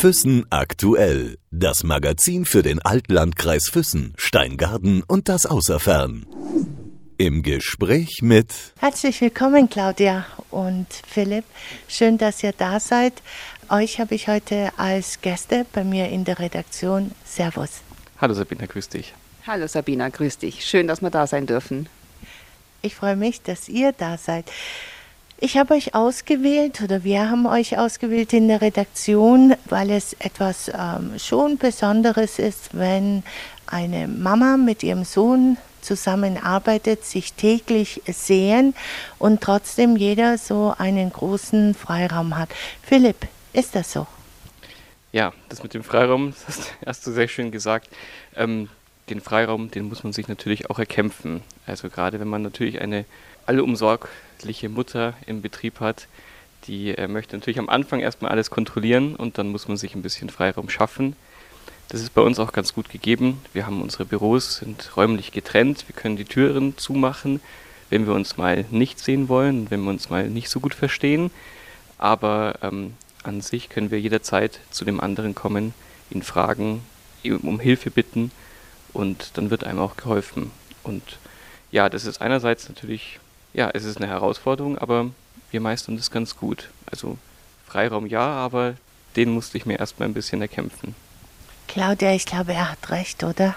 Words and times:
Füssen 0.00 0.46
aktuell. 0.48 1.36
Das 1.50 1.84
Magazin 1.84 2.46
für 2.46 2.62
den 2.62 2.80
Altlandkreis 2.80 3.68
Füssen, 3.68 4.14
Steingarten 4.16 5.02
und 5.02 5.28
das 5.28 5.44
Außerfern. 5.44 6.24
Im 7.18 7.42
Gespräch 7.42 8.20
mit 8.22 8.50
Herzlich 8.78 9.20
willkommen, 9.20 9.68
Claudia 9.68 10.24
und 10.50 10.86
Philipp. 11.06 11.44
Schön, 11.86 12.16
dass 12.16 12.42
ihr 12.42 12.52
da 12.52 12.80
seid. 12.80 13.12
Euch 13.68 14.00
habe 14.00 14.14
ich 14.14 14.26
heute 14.26 14.70
als 14.78 15.20
Gäste 15.20 15.66
bei 15.70 15.84
mir 15.84 16.08
in 16.08 16.24
der 16.24 16.38
Redaktion. 16.38 17.10
Servus. 17.26 17.82
Hallo 18.22 18.32
Sabina, 18.32 18.64
grüß 18.64 18.88
dich. 18.88 19.12
Hallo 19.46 19.66
Sabina, 19.66 20.08
grüß 20.08 20.38
dich. 20.38 20.64
Schön, 20.64 20.86
dass 20.86 21.02
wir 21.02 21.10
da 21.10 21.26
sein 21.26 21.44
dürfen. 21.44 21.90
Ich 22.80 22.94
freue 22.94 23.16
mich, 23.16 23.42
dass 23.42 23.68
ihr 23.68 23.92
da 23.92 24.16
seid. 24.16 24.50
Ich 25.42 25.56
habe 25.56 25.72
euch 25.72 25.94
ausgewählt 25.94 26.82
oder 26.82 27.02
wir 27.02 27.30
haben 27.30 27.46
euch 27.46 27.78
ausgewählt 27.78 28.34
in 28.34 28.48
der 28.48 28.60
Redaktion, 28.60 29.54
weil 29.70 29.88
es 29.88 30.12
etwas 30.18 30.68
ähm, 30.68 31.18
schon 31.18 31.56
Besonderes 31.56 32.38
ist, 32.38 32.76
wenn 32.76 33.22
eine 33.66 34.06
Mama 34.06 34.58
mit 34.58 34.82
ihrem 34.82 35.04
Sohn 35.04 35.56
zusammenarbeitet, 35.80 37.06
sich 37.06 37.32
täglich 37.32 38.02
sehen 38.06 38.74
und 39.18 39.40
trotzdem 39.40 39.96
jeder 39.96 40.36
so 40.36 40.74
einen 40.76 41.10
großen 41.10 41.72
Freiraum 41.74 42.36
hat. 42.36 42.50
Philipp, 42.82 43.26
ist 43.54 43.74
das 43.74 43.92
so? 43.92 44.06
Ja, 45.10 45.32
das 45.48 45.62
mit 45.62 45.72
dem 45.72 45.82
Freiraum, 45.82 46.34
das 46.46 46.70
hast 46.84 47.06
du 47.06 47.12
sehr 47.12 47.28
schön 47.28 47.50
gesagt. 47.50 47.88
Ähm, 48.36 48.68
den 49.08 49.22
Freiraum, 49.22 49.70
den 49.70 49.88
muss 49.88 50.04
man 50.04 50.12
sich 50.12 50.28
natürlich 50.28 50.68
auch 50.68 50.78
erkämpfen. 50.78 51.40
Also 51.66 51.88
gerade 51.88 52.20
wenn 52.20 52.28
man 52.28 52.42
natürlich 52.42 52.82
eine 52.82 53.06
allumsorgliche 54.40 54.68
Mutter 54.68 55.14
im 55.26 55.42
Betrieb 55.42 55.80
hat, 55.80 56.06
die 56.66 56.96
äh, 56.96 57.08
möchte 57.08 57.36
natürlich 57.36 57.58
am 57.58 57.68
Anfang 57.68 58.00
erstmal 58.00 58.30
alles 58.30 58.50
kontrollieren 58.50 59.14
und 59.16 59.38
dann 59.38 59.48
muss 59.48 59.68
man 59.68 59.76
sich 59.76 59.94
ein 59.94 60.02
bisschen 60.02 60.30
Freiraum 60.30 60.70
schaffen. 60.70 61.14
Das 61.88 62.00
ist 62.00 62.14
bei 62.14 62.22
uns 62.22 62.38
auch 62.38 62.52
ganz 62.52 62.72
gut 62.72 62.88
gegeben. 62.88 63.42
Wir 63.52 63.66
haben 63.66 63.82
unsere 63.82 64.04
Büros, 64.04 64.56
sind 64.56 64.96
räumlich 64.96 65.32
getrennt. 65.32 65.84
Wir 65.88 65.96
können 65.96 66.16
die 66.16 66.24
Türen 66.24 66.78
zumachen, 66.78 67.40
wenn 67.90 68.06
wir 68.06 68.14
uns 68.14 68.36
mal 68.36 68.64
nicht 68.70 68.98
sehen 68.98 69.28
wollen, 69.28 69.70
wenn 69.70 69.82
wir 69.82 69.90
uns 69.90 70.08
mal 70.08 70.28
nicht 70.28 70.48
so 70.48 70.60
gut 70.60 70.74
verstehen. 70.74 71.30
Aber 71.98 72.54
ähm, 72.62 72.94
an 73.24 73.40
sich 73.40 73.68
können 73.68 73.90
wir 73.90 74.00
jederzeit 74.00 74.60
zu 74.70 74.84
dem 74.84 75.00
anderen 75.00 75.34
kommen, 75.34 75.74
ihn 76.10 76.22
fragen, 76.22 76.82
ihm 77.22 77.38
um 77.38 77.60
Hilfe 77.60 77.90
bitten 77.90 78.30
und 78.92 79.32
dann 79.34 79.50
wird 79.50 79.64
einem 79.64 79.80
auch 79.80 79.96
geholfen. 79.96 80.50
Und 80.82 81.02
ja, 81.72 81.88
das 81.88 82.06
ist 82.06 82.22
einerseits 82.22 82.68
natürlich 82.68 83.18
ja, 83.52 83.70
es 83.72 83.84
ist 83.84 83.96
eine 83.96 84.08
Herausforderung, 84.08 84.78
aber 84.78 85.10
wir 85.50 85.60
meistern 85.60 85.96
das 85.96 86.10
ganz 86.10 86.36
gut. 86.36 86.70
Also 86.90 87.18
Freiraum 87.66 88.06
ja, 88.06 88.26
aber 88.26 88.74
den 89.16 89.30
musste 89.30 89.58
ich 89.58 89.66
mir 89.66 89.78
erstmal 89.78 90.08
ein 90.08 90.14
bisschen 90.14 90.40
erkämpfen. 90.40 90.94
Claudia, 91.68 92.12
ich 92.12 92.26
glaube, 92.26 92.52
er 92.52 92.72
hat 92.72 92.90
recht, 92.90 93.22
oder? 93.22 93.54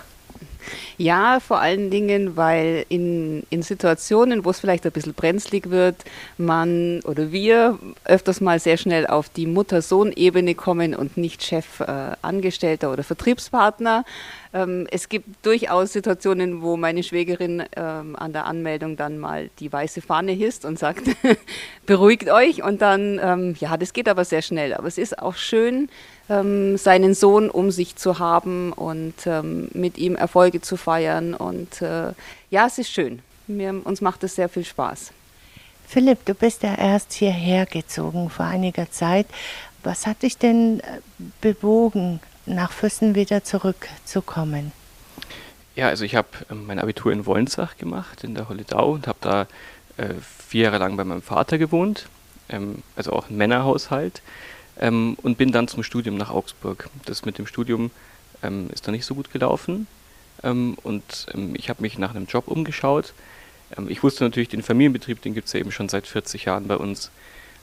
Ja, 0.97 1.39
vor 1.39 1.59
allen 1.59 1.89
Dingen, 1.89 2.37
weil 2.37 2.85
in, 2.89 3.43
in 3.49 3.63
Situationen, 3.63 4.45
wo 4.45 4.51
es 4.51 4.59
vielleicht 4.59 4.85
ein 4.85 4.91
bisschen 4.91 5.13
brenzlig 5.13 5.69
wird, 5.69 5.95
man 6.37 7.01
oder 7.01 7.31
wir 7.31 7.79
öfters 8.05 8.39
mal 8.39 8.59
sehr 8.59 8.77
schnell 8.77 9.07
auf 9.07 9.29
die 9.29 9.47
Mutter-Sohn-Ebene 9.47 10.55
kommen 10.55 10.95
und 10.95 11.17
nicht 11.17 11.43
Chef, 11.43 11.79
äh, 11.81 12.11
Angestellter 12.21 12.91
oder 12.91 13.03
Vertriebspartner. 13.03 14.05
Ähm, 14.53 14.87
es 14.91 15.09
gibt 15.09 15.27
durchaus 15.45 15.93
Situationen, 15.93 16.61
wo 16.61 16.77
meine 16.77 17.01
Schwägerin 17.01 17.63
ähm, 17.75 18.15
an 18.15 18.33
der 18.33 18.45
Anmeldung 18.45 18.95
dann 18.95 19.17
mal 19.17 19.49
die 19.59 19.71
weiße 19.71 20.01
Fahne 20.01 20.31
hisst 20.31 20.63
und 20.63 20.77
sagt, 20.77 21.01
beruhigt 21.85 22.29
euch. 22.29 22.63
Und 22.63 22.81
dann, 22.81 23.19
ähm, 23.21 23.55
ja, 23.59 23.75
das 23.77 23.93
geht 23.93 24.07
aber 24.07 24.25
sehr 24.25 24.43
schnell. 24.43 24.73
Aber 24.73 24.87
es 24.87 24.97
ist 24.97 25.17
auch 25.19 25.35
schön, 25.35 25.89
ähm, 26.29 26.77
seinen 26.77 27.15
Sohn 27.15 27.49
um 27.49 27.71
sich 27.71 27.95
zu 27.95 28.19
haben 28.19 28.71
und 28.73 29.15
ähm, 29.25 29.69
mit 29.73 29.97
ihm 29.97 30.15
Erfolge 30.15 30.61
zu 30.61 30.77
feiern. 30.77 31.33
Und 31.33 31.81
äh, 31.81 32.13
ja, 32.51 32.67
es 32.67 32.77
ist 32.77 32.91
schön. 32.91 33.19
Mir, 33.47 33.81
uns 33.83 34.01
macht 34.01 34.23
es 34.23 34.35
sehr 34.35 34.49
viel 34.49 34.65
Spaß. 34.65 35.11
Philipp, 35.87 36.25
du 36.25 36.33
bist 36.33 36.63
ja 36.63 36.75
erst 36.75 37.13
hierher 37.13 37.65
gezogen 37.65 38.29
vor 38.29 38.45
einiger 38.45 38.89
Zeit. 38.89 39.25
Was 39.83 40.07
hat 40.07 40.21
dich 40.21 40.37
denn 40.37 40.79
äh, 40.79 40.99
bewogen, 41.41 42.19
nach 42.45 42.71
Füssen 42.71 43.15
wieder 43.15 43.43
zurückzukommen? 43.43 44.71
Ja, 45.75 45.87
also 45.87 46.05
ich 46.05 46.15
habe 46.15 46.27
ähm, 46.51 46.67
mein 46.67 46.79
Abitur 46.79 47.11
in 47.11 47.25
Wolnsach 47.25 47.77
gemacht, 47.77 48.23
in 48.23 48.35
der 48.35 48.47
Holledau, 48.49 48.91
und 48.91 49.07
habe 49.07 49.17
da 49.21 49.47
äh, 49.97 50.13
vier 50.47 50.65
Jahre 50.65 50.77
lang 50.77 50.97
bei 50.97 51.03
meinem 51.03 51.21
Vater 51.21 51.57
gewohnt, 51.57 52.07
ähm, 52.49 52.83
also 52.95 53.11
auch 53.13 53.29
ein 53.29 53.37
Männerhaushalt 53.37 54.21
ähm, 54.79 55.17
und 55.21 55.37
bin 55.37 55.51
dann 55.51 55.67
zum 55.67 55.83
Studium 55.83 56.15
nach 56.15 56.29
Augsburg. 56.29 56.89
Das 57.05 57.25
mit 57.25 57.37
dem 57.37 57.47
Studium 57.47 57.91
ähm, 58.43 58.69
ist 58.71 58.87
dann 58.87 58.93
nicht 58.93 59.05
so 59.05 59.15
gut 59.15 59.31
gelaufen 59.31 59.87
ähm, 60.43 60.77
und 60.83 61.27
ähm, 61.33 61.53
ich 61.55 61.69
habe 61.69 61.81
mich 61.81 61.97
nach 61.97 62.13
einem 62.13 62.25
Job 62.25 62.47
umgeschaut. 62.47 63.13
Ich 63.87 64.03
wusste 64.03 64.23
natürlich, 64.23 64.49
den 64.49 64.61
Familienbetrieb, 64.61 65.23
den 65.23 65.33
gibt 65.33 65.47
es 65.47 65.53
ja 65.53 65.59
eben 65.59 65.71
schon 65.71 65.89
seit 65.89 66.05
40 66.05 66.45
Jahren 66.45 66.67
bei 66.67 66.77
uns. 66.77 67.09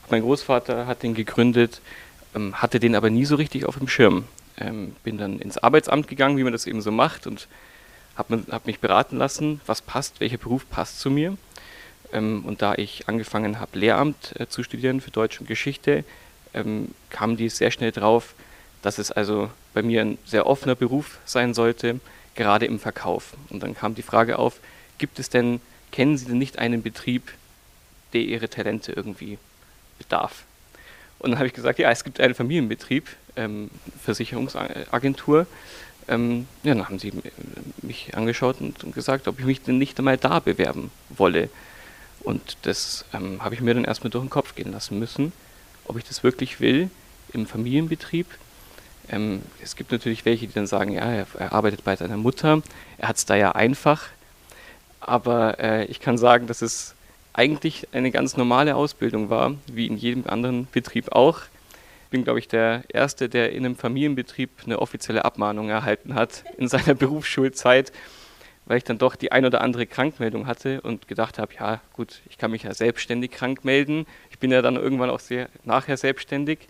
Mein 0.09 0.23
Großvater 0.23 0.85
hat 0.85 1.03
den 1.03 1.13
gegründet, 1.13 1.79
hatte 2.51 2.81
den 2.81 2.95
aber 2.95 3.09
nie 3.09 3.23
so 3.23 3.35
richtig 3.35 3.63
auf 3.63 3.77
dem 3.77 3.87
Schirm. 3.87 4.25
Bin 5.03 5.17
dann 5.17 5.39
ins 5.39 5.57
Arbeitsamt 5.57 6.07
gegangen, 6.07 6.37
wie 6.37 6.43
man 6.43 6.53
das 6.53 6.67
eben 6.67 6.81
so 6.81 6.91
macht 6.91 7.27
und 7.27 7.47
habe 8.15 8.43
hab 8.51 8.65
mich 8.65 8.79
beraten 8.79 9.17
lassen, 9.17 9.61
was 9.65 9.81
passt, 9.81 10.19
welcher 10.19 10.37
Beruf 10.37 10.69
passt 10.69 10.99
zu 10.99 11.09
mir. 11.09 11.37
und 12.11 12.61
da 12.61 12.75
ich 12.75 13.07
angefangen 13.07 13.59
habe, 13.59 13.79
Lehramt 13.79 14.33
äh, 14.37 14.47
zu 14.47 14.63
studieren 14.63 14.99
für 14.99 15.11
Deutsch 15.11 15.39
und 15.39 15.47
Geschichte, 15.47 16.03
ähm, 16.53 16.93
kamen 17.09 17.37
die 17.37 17.47
sehr 17.49 17.71
schnell 17.71 17.91
drauf, 17.91 18.35
dass 18.81 18.97
es 18.97 19.11
also 19.11 19.49
bei 19.73 19.81
mir 19.81 20.01
ein 20.01 20.17
sehr 20.25 20.45
offener 20.45 20.75
Beruf 20.75 21.19
sein 21.25 21.53
sollte, 21.53 21.99
gerade 22.35 22.65
im 22.65 22.79
Verkauf. 22.79 23.33
Und 23.49 23.63
dann 23.63 23.75
kam 23.75 23.95
die 23.95 24.01
Frage 24.01 24.39
auf, 24.39 24.59
gibt 24.97 25.19
es 25.19 25.29
denn, 25.29 25.61
kennen 25.91 26.17
Sie 26.17 26.25
denn 26.25 26.37
nicht 26.37 26.59
einen 26.59 26.81
Betrieb, 26.81 27.31
der 28.13 28.21
Ihre 28.21 28.49
Talente 28.49 28.91
irgendwie 28.91 29.37
bedarf? 29.97 30.43
Und 31.21 31.31
dann 31.31 31.39
habe 31.39 31.47
ich 31.47 31.53
gesagt, 31.53 31.79
ja, 31.79 31.89
es 31.91 32.03
gibt 32.03 32.19
einen 32.19 32.35
Familienbetrieb, 32.35 33.07
ähm, 33.35 33.69
Versicherungsagentur. 34.03 35.45
Ähm, 36.07 36.47
ja, 36.63 36.73
dann 36.73 36.85
haben 36.85 36.99
sie 36.99 37.13
mich 37.81 38.15
angeschaut 38.15 38.59
und, 38.59 38.83
und, 38.83 38.93
gesagt, 38.93 39.27
ob 39.27 39.39
ich 39.39 39.45
mich 39.45 39.61
denn 39.61 39.77
nicht 39.77 39.97
einmal 39.99 40.17
da 40.17 40.39
bewerben 40.39 40.91
wolle. 41.09 41.49
Und 42.21 42.57
das 42.63 43.05
ähm, 43.13 43.43
habe 43.43 43.55
ich 43.55 43.61
mir 43.61 43.73
dann 43.73 43.85
erstmal 43.85 44.09
durch 44.09 44.23
den 44.23 44.29
Kopf 44.29 44.55
gehen 44.55 44.71
lassen 44.71 44.99
müssen 44.99 45.31
ob 45.91 45.97
ich 45.97 46.03
das 46.05 46.23
wirklich 46.23 46.61
will 46.61 46.89
im 47.33 47.45
Familienbetrieb. 47.45 48.27
Ähm, 49.09 49.41
es 49.61 49.75
gibt 49.75 49.91
natürlich 49.91 50.23
welche, 50.23 50.47
die 50.47 50.53
dann 50.53 50.67
sagen, 50.67 50.93
ja, 50.93 51.01
er, 51.01 51.27
er 51.37 51.53
arbeitet 51.53 51.83
bei 51.83 51.95
seiner 51.95 52.17
Mutter, 52.17 52.61
er 52.97 53.09
hat 53.09 53.17
es 53.17 53.25
da 53.25 53.35
ja 53.35 53.51
einfach. 53.51 54.07
Aber 54.99 55.59
äh, 55.59 55.85
ich 55.85 55.99
kann 55.99 56.17
sagen, 56.17 56.47
dass 56.47 56.61
es 56.61 56.95
eigentlich 57.33 57.87
eine 57.93 58.11
ganz 58.11 58.37
normale 58.37 58.75
Ausbildung 58.75 59.29
war, 59.29 59.55
wie 59.71 59.87
in 59.87 59.97
jedem 59.97 60.27
anderen 60.27 60.67
Betrieb 60.71 61.11
auch. 61.11 61.41
Ich 62.05 62.09
bin, 62.11 62.23
glaube 62.23 62.39
ich, 62.39 62.47
der 62.47 62.83
Erste, 62.89 63.29
der 63.29 63.53
in 63.53 63.65
einem 63.65 63.75
Familienbetrieb 63.75 64.49
eine 64.65 64.79
offizielle 64.79 65.23
Abmahnung 65.23 65.69
erhalten 65.69 66.15
hat 66.15 66.43
in 66.57 66.67
seiner 66.67 66.93
Berufsschulzeit, 66.95 67.91
weil 68.65 68.77
ich 68.77 68.83
dann 68.83 68.97
doch 68.97 69.15
die 69.15 69.31
ein 69.31 69.45
oder 69.45 69.61
andere 69.61 69.87
Krankmeldung 69.87 70.45
hatte 70.45 70.81
und 70.81 71.07
gedacht 71.07 71.39
habe, 71.39 71.53
ja 71.53 71.81
gut, 71.93 72.21
ich 72.29 72.37
kann 72.37 72.51
mich 72.51 72.63
ja 72.63 72.73
selbstständig 72.73 73.31
krank 73.31 73.63
melden 73.63 74.05
bin 74.41 74.51
ja 74.51 74.61
dann 74.61 74.75
irgendwann 74.75 75.09
auch 75.09 75.21
sehr 75.21 75.47
nachher 75.63 75.95
selbstständig. 75.95 76.67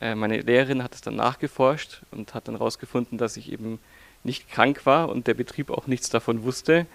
Äh, 0.00 0.16
meine 0.16 0.40
Lehrerin 0.40 0.82
hat 0.82 0.94
es 0.94 1.02
dann 1.02 1.14
nachgeforscht 1.14 2.02
und 2.10 2.34
hat 2.34 2.48
dann 2.48 2.56
herausgefunden, 2.56 3.18
dass 3.18 3.36
ich 3.36 3.52
eben 3.52 3.78
nicht 4.24 4.50
krank 4.50 4.84
war 4.84 5.08
und 5.10 5.28
der 5.28 5.34
Betrieb 5.34 5.70
auch 5.70 5.86
nichts 5.86 6.08
davon 6.10 6.42
wusste. 6.42 6.86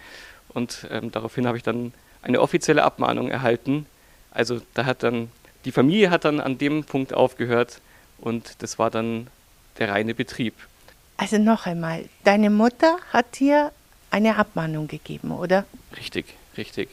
Und 0.50 0.88
ähm, 0.92 1.12
daraufhin 1.12 1.48
habe 1.48 1.56
ich 1.56 1.64
dann 1.64 1.94
eine 2.22 2.42
offizielle 2.42 2.84
Abmahnung 2.84 3.30
erhalten. 3.30 3.86
Also 4.32 4.62
da 4.74 4.86
hat 4.86 5.04
dann 5.04 5.30
die 5.68 5.72
Familie 5.74 6.10
hat 6.10 6.24
dann 6.24 6.40
an 6.40 6.58
dem 6.58 6.86
Punkt 6.86 7.14
aufgehört 7.14 7.82
und 8.20 8.56
das 8.60 8.80
war 8.80 8.90
dann 8.90 9.28
der 9.80 9.90
reine 9.90 10.16
Betrieb. 10.16 10.54
Also 11.18 11.38
noch 11.40 11.66
einmal, 11.66 12.06
deine 12.24 12.50
Mutter 12.50 12.98
hat 13.12 13.40
dir 13.40 13.72
eine 14.10 14.38
Abmahnung 14.38 14.88
gegeben, 14.88 15.32
oder? 15.32 15.66
Richtig, 15.98 16.26
richtig. 16.56 16.90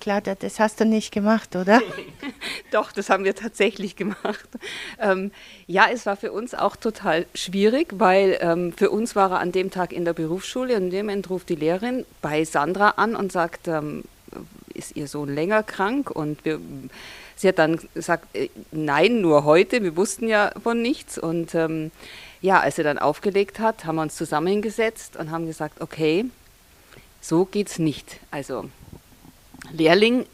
Claudia, 0.00 0.34
das 0.34 0.58
hast 0.58 0.80
du 0.80 0.86
nicht 0.86 1.12
gemacht, 1.12 1.54
oder? 1.54 1.80
Doch, 2.72 2.90
das 2.90 3.10
haben 3.10 3.24
wir 3.24 3.36
tatsächlich 3.36 3.94
gemacht. 3.94 4.48
Ähm, 4.98 5.30
ja, 5.66 5.86
es 5.92 6.06
war 6.06 6.16
für 6.16 6.32
uns 6.32 6.54
auch 6.54 6.74
total 6.74 7.26
schwierig, 7.34 7.92
weil 7.92 8.38
ähm, 8.40 8.72
für 8.72 8.90
uns 8.90 9.14
war 9.14 9.30
er 9.30 9.38
an 9.40 9.52
dem 9.52 9.70
Tag 9.70 9.92
in 9.92 10.04
der 10.04 10.14
Berufsschule 10.14 10.74
und 10.74 10.84
in 10.84 10.90
dem 10.90 11.06
Moment 11.06 11.30
ruft 11.30 11.48
die 11.50 11.54
Lehrerin 11.54 12.06
bei 12.22 12.44
Sandra 12.44 12.94
an 12.96 13.14
und 13.14 13.30
sagt, 13.30 13.68
ähm, 13.68 14.04
ist 14.74 14.96
ihr 14.96 15.06
Sohn 15.06 15.34
länger 15.34 15.62
krank? 15.62 16.10
Und 16.10 16.44
wir, 16.44 16.60
sie 17.36 17.48
hat 17.48 17.58
dann 17.58 17.80
gesagt, 17.94 18.34
äh, 18.34 18.48
nein, 18.70 19.20
nur 19.20 19.44
heute. 19.44 19.82
Wir 19.82 19.96
wussten 19.96 20.28
ja 20.28 20.52
von 20.62 20.80
nichts. 20.80 21.18
Und 21.18 21.54
ähm, 21.54 21.90
ja, 22.40 22.60
als 22.60 22.78
er 22.78 22.84
dann 22.84 22.98
aufgelegt 22.98 23.58
hat, 23.58 23.84
haben 23.84 23.96
wir 23.96 24.02
uns 24.02 24.16
zusammengesetzt 24.16 25.16
und 25.16 25.30
haben 25.30 25.46
gesagt, 25.46 25.80
okay, 25.80 26.24
so 27.20 27.44
geht's 27.44 27.78
nicht. 27.78 28.20
Also 28.30 28.70
Lehrling 29.72 30.26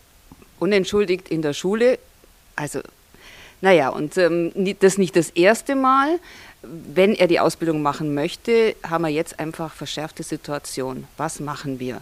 unentschuldigt 0.58 1.28
in 1.28 1.42
der 1.42 1.52
Schule, 1.52 1.98
also 2.54 2.80
Naja, 3.60 3.88
und 3.88 4.16
ähm, 4.18 4.52
das 4.80 4.98
nicht 4.98 5.16
das 5.16 5.30
erste 5.30 5.74
Mal. 5.74 6.18
Wenn 6.62 7.14
er 7.14 7.26
die 7.26 7.40
Ausbildung 7.40 7.82
machen 7.82 8.14
möchte, 8.14 8.74
haben 8.82 9.02
wir 9.02 9.10
jetzt 9.10 9.38
einfach 9.38 9.72
verschärfte 9.72 10.22
Situation. 10.22 11.06
Was 11.16 11.40
machen 11.40 11.78
wir? 11.78 12.00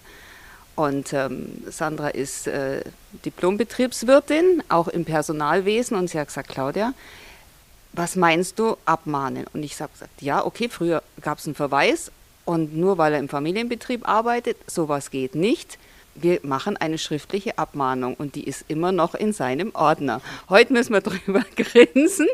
Und 0.77 1.13
ähm, 1.13 1.63
Sandra 1.69 2.09
ist 2.09 2.47
äh, 2.47 2.83
Diplombetriebswirtin, 3.25 4.63
auch 4.69 4.89
im 4.89 5.05
Personalwesen. 5.05 5.97
Und 5.97 6.11
sie 6.11 6.19
hat 6.19 6.29
gesagt, 6.29 6.49
Claudia, 6.49 6.95
was 7.93 8.17
meinst 8.17 8.59
du, 8.59 8.77
abmahnen? 8.85 9.47
Und 9.53 9.63
ich 9.63 9.81
habe 9.81 9.93
gesagt, 9.93 10.21
ja, 10.21 10.45
okay, 10.45 10.69
früher 10.69 11.03
gab 11.21 11.39
es 11.39 11.47
einen 11.47 11.55
Verweis. 11.55 12.11
Und 12.45 12.77
nur 12.77 12.99
weil 12.99 13.15
er 13.15 13.21
im 13.21 13.29
Familienbetrieb 13.29 14.07
arbeitet, 14.09 14.57
sowas 14.67 15.11
geht 15.11 15.35
nicht 15.35 15.79
wir 16.15 16.41
machen 16.43 16.77
eine 16.77 16.99
schriftliche 16.99 17.59
Abmahnung 17.59 18.15
und 18.15 18.35
die 18.35 18.45
ist 18.45 18.65
immer 18.69 18.93
noch 18.93 19.15
in 19.15 19.33
seinem 19.33 19.75
Ordner. 19.75 20.21
Heute 20.49 20.73
müssen 20.73 20.93
wir 20.93 21.01
drüber 21.03 21.43
grinsen, 21.57 22.27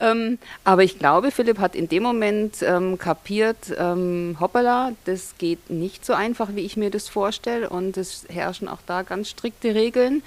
ähm, 0.00 0.38
aber 0.64 0.84
ich 0.84 0.98
glaube, 0.98 1.30
Philipp 1.30 1.58
hat 1.58 1.74
in 1.74 1.88
dem 1.88 2.02
Moment 2.02 2.62
ähm, 2.62 2.98
kapiert, 2.98 3.74
ähm, 3.78 4.36
hoppala, 4.40 4.92
das 5.04 5.34
geht 5.38 5.70
nicht 5.70 6.04
so 6.04 6.12
einfach, 6.12 6.50
wie 6.54 6.64
ich 6.64 6.76
mir 6.76 6.90
das 6.90 7.08
vorstelle 7.08 7.68
und 7.68 7.96
es 7.96 8.26
herrschen 8.28 8.68
auch 8.68 8.80
da 8.86 9.02
ganz 9.02 9.28
strikte 9.28 9.74
Regeln. 9.74 10.22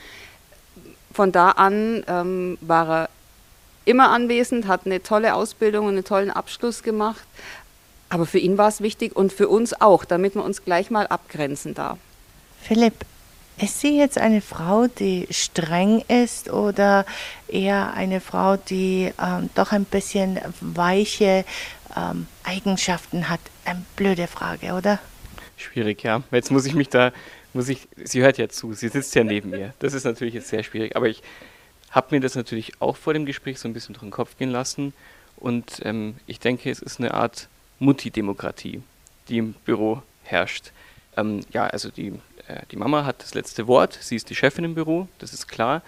Von 1.14 1.32
da 1.32 1.52
an 1.52 2.04
ähm, 2.08 2.58
war 2.62 2.90
er 2.90 3.10
immer 3.86 4.12
anwesend, 4.12 4.68
hat 4.68 4.86
eine 4.86 5.02
tolle 5.02 5.34
Ausbildung 5.34 5.88
und 5.88 5.94
einen 5.94 6.04
tollen 6.04 6.30
Abschluss 6.30 6.84
gemacht, 6.84 7.26
aber 8.10 8.26
für 8.26 8.40
ihn 8.40 8.58
war 8.58 8.68
es 8.68 8.82
wichtig 8.82 9.16
und 9.16 9.34
für 9.34 9.48
uns 9.48 9.80
auch, 9.82 10.06
damit 10.06 10.36
wir 10.36 10.44
uns 10.44 10.64
gleich 10.64 10.92
mal 10.92 11.08
abgrenzen 11.08 11.74
da. 11.74 11.98
Philipp, 12.62 13.06
ist 13.62 13.82
sie 13.82 13.98
jetzt 13.98 14.18
eine 14.18 14.42
Frau, 14.42 14.88
die 14.88 15.28
streng 15.32 16.02
ist 16.08 16.50
oder 16.50 17.06
eher 17.48 17.94
eine 17.94 18.22
Frau, 18.22 18.56
die 18.56 19.12
ähm, 19.22 19.50
doch 19.54 19.74
ein 19.74 19.84
bisschen 19.84 20.40
weiche 20.62 21.44
ähm, 21.96 22.28
Eigenschaften 22.44 23.28
hat? 23.28 23.42
Eine 23.66 23.84
blöde 23.98 24.28
Frage, 24.28 24.74
oder? 24.74 25.00
Schwierig, 25.58 26.04
ja. 26.04 26.24
Jetzt 26.32 26.52
muss 26.52 26.66
ich 26.66 26.74
mich 26.74 26.88
da, 26.88 27.12
muss 27.54 27.68
ich, 27.68 27.90
sie 28.02 28.22
hört 28.22 28.38
ja 28.38 28.48
zu, 28.48 28.72
sie 28.74 28.88
sitzt 28.88 29.14
ja 29.16 29.26
neben 29.26 29.50
mir. 29.50 29.74
Das 29.80 29.94
ist 29.94 30.06
natürlich 30.06 30.36
jetzt 30.36 30.48
sehr 30.48 30.64
schwierig, 30.64 30.96
aber 30.96 31.10
ich 31.10 31.22
habe 31.92 32.16
mir 32.16 32.22
das 32.22 32.36
natürlich 32.36 32.82
auch 32.82 32.96
vor 32.96 33.14
dem 33.14 33.26
Gespräch 33.26 33.60
so 33.60 33.68
ein 33.68 33.74
bisschen 33.74 33.94
durch 33.94 34.04
den 34.04 34.12
Kopf 34.12 34.38
gehen 34.38 34.52
lassen 34.52 34.94
und 35.36 35.82
ähm, 35.84 36.16
ich 36.28 36.40
denke, 36.40 36.70
es 36.70 36.80
ist 36.80 37.00
eine 37.00 37.14
Art 37.14 37.50
Mutti-Demokratie, 37.80 38.82
die 39.28 39.38
im 39.38 39.54
Büro 39.66 40.02
herrscht. 40.24 40.72
Ähm, 41.18 41.42
ja, 41.52 41.68
also 41.68 41.90
die 41.90 42.14
äh, 42.50 42.62
die 42.72 42.78
Mama 42.78 43.06
hat 43.06 43.22
das 43.22 43.34
letzte 43.34 43.68
Wort, 43.68 43.98
sie 44.02 44.16
ist 44.16 44.30
die 44.30 44.36
Chefin 44.36 44.66
im 44.66 44.76
Büro, 44.76 45.08
das 45.20 45.34
ist 45.34 45.48
klar, 45.48 45.82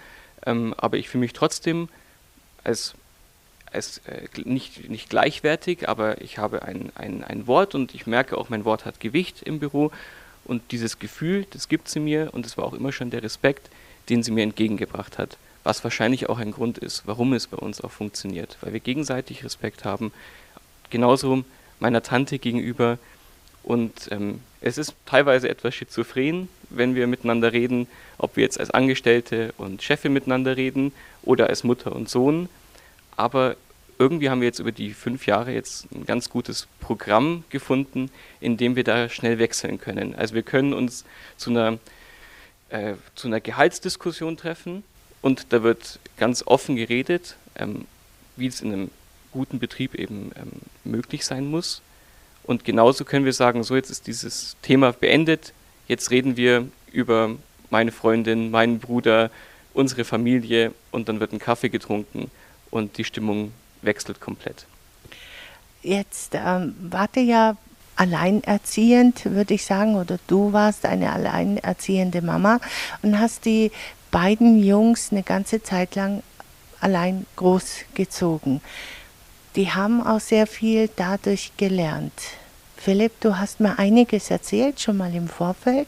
ähm, 0.46 0.74
aber 0.76 0.96
ich 0.96 1.08
fühle 1.08 1.20
mich 1.20 1.32
trotzdem 1.32 1.88
als, 2.64 2.94
als 3.72 3.98
äh, 4.06 4.28
nicht, 4.44 4.88
nicht 4.88 5.10
gleichwertig, 5.10 5.88
aber 5.88 6.20
ich 6.20 6.38
habe 6.38 6.62
ein, 6.62 6.92
ein, 6.94 7.24
ein 7.24 7.46
Wort 7.46 7.74
und 7.74 7.94
ich 7.94 8.06
merke 8.06 8.38
auch, 8.38 8.48
mein 8.48 8.64
Wort 8.64 8.84
hat 8.84 9.00
Gewicht 9.00 9.42
im 9.42 9.58
Büro. 9.58 9.90
Und 10.44 10.72
dieses 10.72 10.98
Gefühl, 10.98 11.46
das 11.50 11.68
gibt 11.68 11.88
sie 11.88 12.00
mir 12.00 12.30
und 12.32 12.46
es 12.46 12.56
war 12.58 12.64
auch 12.64 12.72
immer 12.72 12.90
schon 12.90 13.10
der 13.10 13.22
Respekt, 13.22 13.70
den 14.08 14.24
sie 14.24 14.32
mir 14.32 14.42
entgegengebracht 14.42 15.16
hat, 15.18 15.36
was 15.62 15.84
wahrscheinlich 15.84 16.28
auch 16.28 16.38
ein 16.38 16.50
Grund 16.50 16.78
ist, 16.78 17.02
warum 17.06 17.32
es 17.32 17.46
bei 17.46 17.56
uns 17.56 17.80
auch 17.80 17.92
funktioniert, 17.92 18.58
weil 18.60 18.72
wir 18.72 18.80
gegenseitig 18.80 19.44
Respekt 19.44 19.84
haben, 19.84 20.12
genauso 20.90 21.44
meiner 21.78 22.02
Tante 22.02 22.40
gegenüber 22.40 22.98
und 23.62 24.08
ähm, 24.10 24.40
es 24.60 24.78
ist 24.78 24.94
teilweise 25.06 25.48
etwas 25.48 25.74
schizophren, 25.74 26.48
wenn 26.70 26.94
wir 26.94 27.06
miteinander 27.06 27.52
reden, 27.52 27.86
ob 28.18 28.36
wir 28.36 28.44
jetzt 28.44 28.58
als 28.58 28.70
Angestellte 28.70 29.52
und 29.58 29.82
Chefin 29.82 30.12
miteinander 30.12 30.56
reden 30.56 30.92
oder 31.22 31.48
als 31.48 31.64
Mutter 31.64 31.94
und 31.94 32.08
Sohn. 32.08 32.48
Aber 33.16 33.56
irgendwie 33.98 34.30
haben 34.30 34.40
wir 34.40 34.48
jetzt 34.48 34.58
über 34.58 34.72
die 34.72 34.90
fünf 34.94 35.26
Jahre 35.26 35.52
jetzt 35.52 35.90
ein 35.92 36.06
ganz 36.06 36.28
gutes 36.28 36.66
Programm 36.80 37.44
gefunden, 37.50 38.10
in 38.40 38.56
dem 38.56 38.74
wir 38.74 38.84
da 38.84 39.08
schnell 39.08 39.38
wechseln 39.38 39.78
können. 39.78 40.14
Also 40.14 40.34
wir 40.34 40.42
können 40.42 40.72
uns 40.72 41.04
zu 41.36 41.50
einer, 41.50 41.78
äh, 42.70 42.94
zu 43.14 43.28
einer 43.28 43.40
Gehaltsdiskussion 43.40 44.36
treffen 44.36 44.82
und 45.20 45.52
da 45.52 45.62
wird 45.62 46.00
ganz 46.16 46.42
offen 46.46 46.76
geredet, 46.76 47.36
ähm, 47.56 47.86
wie 48.36 48.46
es 48.46 48.60
in 48.60 48.72
einem 48.72 48.90
guten 49.30 49.58
Betrieb 49.58 49.94
eben 49.94 50.32
ähm, 50.36 50.52
möglich 50.84 51.24
sein 51.24 51.46
muss. 51.46 51.82
Und 52.44 52.64
genauso 52.64 53.04
können 53.04 53.24
wir 53.24 53.32
sagen, 53.32 53.62
so 53.62 53.76
jetzt 53.76 53.90
ist 53.90 54.06
dieses 54.06 54.56
Thema 54.62 54.92
beendet, 54.92 55.52
jetzt 55.88 56.10
reden 56.10 56.36
wir 56.36 56.68
über 56.90 57.30
meine 57.70 57.92
Freundin, 57.92 58.50
meinen 58.50 58.78
Bruder, 58.78 59.30
unsere 59.74 60.04
Familie 60.04 60.72
und 60.90 61.08
dann 61.08 61.20
wird 61.20 61.32
ein 61.32 61.38
Kaffee 61.38 61.68
getrunken 61.68 62.30
und 62.70 62.98
die 62.98 63.04
Stimmung 63.04 63.52
wechselt 63.80 64.20
komplett. 64.20 64.66
Jetzt 65.82 66.34
ähm, 66.34 66.74
warte 66.80 67.20
ja 67.20 67.56
alleinerziehend, 67.96 69.24
würde 69.26 69.54
ich 69.54 69.64
sagen, 69.64 69.96
oder 69.96 70.18
du 70.26 70.52
warst 70.52 70.84
eine 70.86 71.12
alleinerziehende 71.12 72.22
Mama 72.22 72.60
und 73.02 73.18
hast 73.18 73.44
die 73.44 73.70
beiden 74.10 74.62
Jungs 74.62 75.10
eine 75.10 75.22
ganze 75.22 75.62
Zeit 75.62 75.94
lang 75.94 76.22
allein 76.80 77.26
großgezogen 77.36 78.60
die 79.56 79.70
haben 79.70 80.04
auch 80.04 80.20
sehr 80.20 80.46
viel 80.46 80.88
dadurch 80.96 81.52
gelernt. 81.56 82.12
Philipp, 82.76 83.12
du 83.20 83.38
hast 83.38 83.60
mir 83.60 83.78
einiges 83.78 84.30
erzählt, 84.30 84.80
schon 84.80 84.96
mal 84.96 85.14
im 85.14 85.28
Vorfeld. 85.28 85.86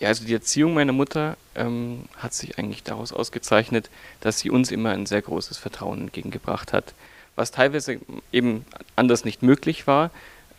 Ja, 0.00 0.08
also 0.08 0.24
die 0.24 0.34
Erziehung 0.34 0.74
meiner 0.74 0.92
Mutter 0.92 1.36
ähm, 1.56 2.04
hat 2.16 2.32
sich 2.32 2.58
eigentlich 2.58 2.84
daraus 2.84 3.12
ausgezeichnet, 3.12 3.90
dass 4.20 4.38
sie 4.38 4.50
uns 4.50 4.70
immer 4.70 4.90
ein 4.90 5.06
sehr 5.06 5.22
großes 5.22 5.58
Vertrauen 5.58 6.02
entgegengebracht 6.02 6.72
hat, 6.72 6.94
was 7.34 7.50
teilweise 7.50 7.98
eben 8.30 8.64
anders 8.94 9.24
nicht 9.24 9.42
möglich 9.42 9.88
war. 9.88 10.10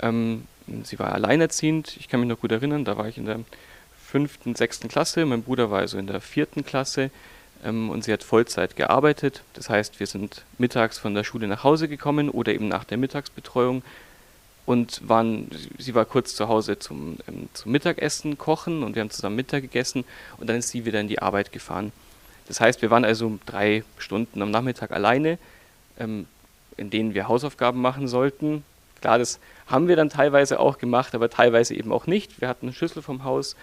Ähm, 0.02 0.44
sie 0.84 1.00
war 1.00 1.14
alleinerziehend, 1.14 1.96
ich 1.98 2.10
kann 2.10 2.20
mich 2.20 2.28
noch 2.28 2.42
gut 2.42 2.52
erinnern, 2.52 2.84
da 2.84 2.98
war 2.98 3.08
ich 3.08 3.18
in 3.18 3.26
der 3.26 3.40
fünften, 4.06 4.56
sechsten 4.56 4.90
Klasse, 4.90 5.26
mein 5.26 5.44
Bruder 5.44 5.72
war 5.72 5.80
also 5.80 5.98
in 5.98 6.08
der 6.08 6.20
vierten 6.20 6.66
Klasse 6.66 7.12
und 7.64 8.04
sie 8.04 8.14
hat 8.14 8.24
Vollzeit 8.24 8.76
gearbeitet. 8.76 9.42
Das 9.54 9.70
heißt, 9.70 10.00
wir 10.00 10.08
sind 10.08 10.44
mittags 10.58 10.98
von 10.98 11.14
der 11.14 11.24
Schule 11.24 11.48
nach 11.48 11.64
Hause 11.64 11.88
gekommen 11.88 12.30
oder 12.30 12.54
eben 12.54 12.68
nach 12.68 12.86
der 12.86 12.98
Mittagsbetreuung 12.98 13.84
und 14.66 15.02
waren, 15.10 15.50
sie 15.80 15.96
war 15.96 16.06
kurz 16.06 16.36
zu 16.36 16.48
Hause 16.48 16.78
zum, 16.78 17.18
ähm, 17.28 17.50
zum 17.54 17.72
Mittagessen 17.72 18.38
kochen 18.38 18.84
und 18.84 18.96
wir 18.96 19.02
haben 19.02 19.10
zusammen 19.10 19.36
Mittag 19.36 19.64
gegessen 19.64 20.06
und 20.38 20.48
dann 20.48 20.58
ist 20.58 20.70
sie 20.70 20.86
wieder 20.86 21.00
in 21.00 21.08
die 21.08 21.22
Arbeit 21.22 21.52
gefahren. 21.52 21.92
Das 22.48 22.62
heißt, 22.62 22.82
wir 22.82 22.92
waren 22.92 23.04
also 23.04 23.40
drei 23.48 23.84
Stunden 23.98 24.42
am 24.42 24.52
Nachmittag 24.52 24.92
alleine, 24.92 25.40
ähm, 26.00 26.28
in 26.78 26.92
denen 26.92 27.16
wir 27.16 27.28
Hausaufgaben 27.28 27.82
machen 27.82 28.08
sollten. 28.08 28.64
Klar, 29.02 29.18
das 29.18 29.40
haben 29.66 29.88
wir 29.88 29.96
dann 29.96 30.10
teilweise 30.10 30.60
auch 30.60 30.78
gemacht, 30.78 31.16
aber 31.16 31.32
teilweise 31.32 31.74
eben 31.74 31.92
auch 31.92 32.06
nicht. 32.06 32.40
Wir 32.40 32.48
hatten 32.48 32.68
eine 32.68 32.74
Schlüssel 32.74 33.02
vom 33.02 33.24
Haus 33.24 33.56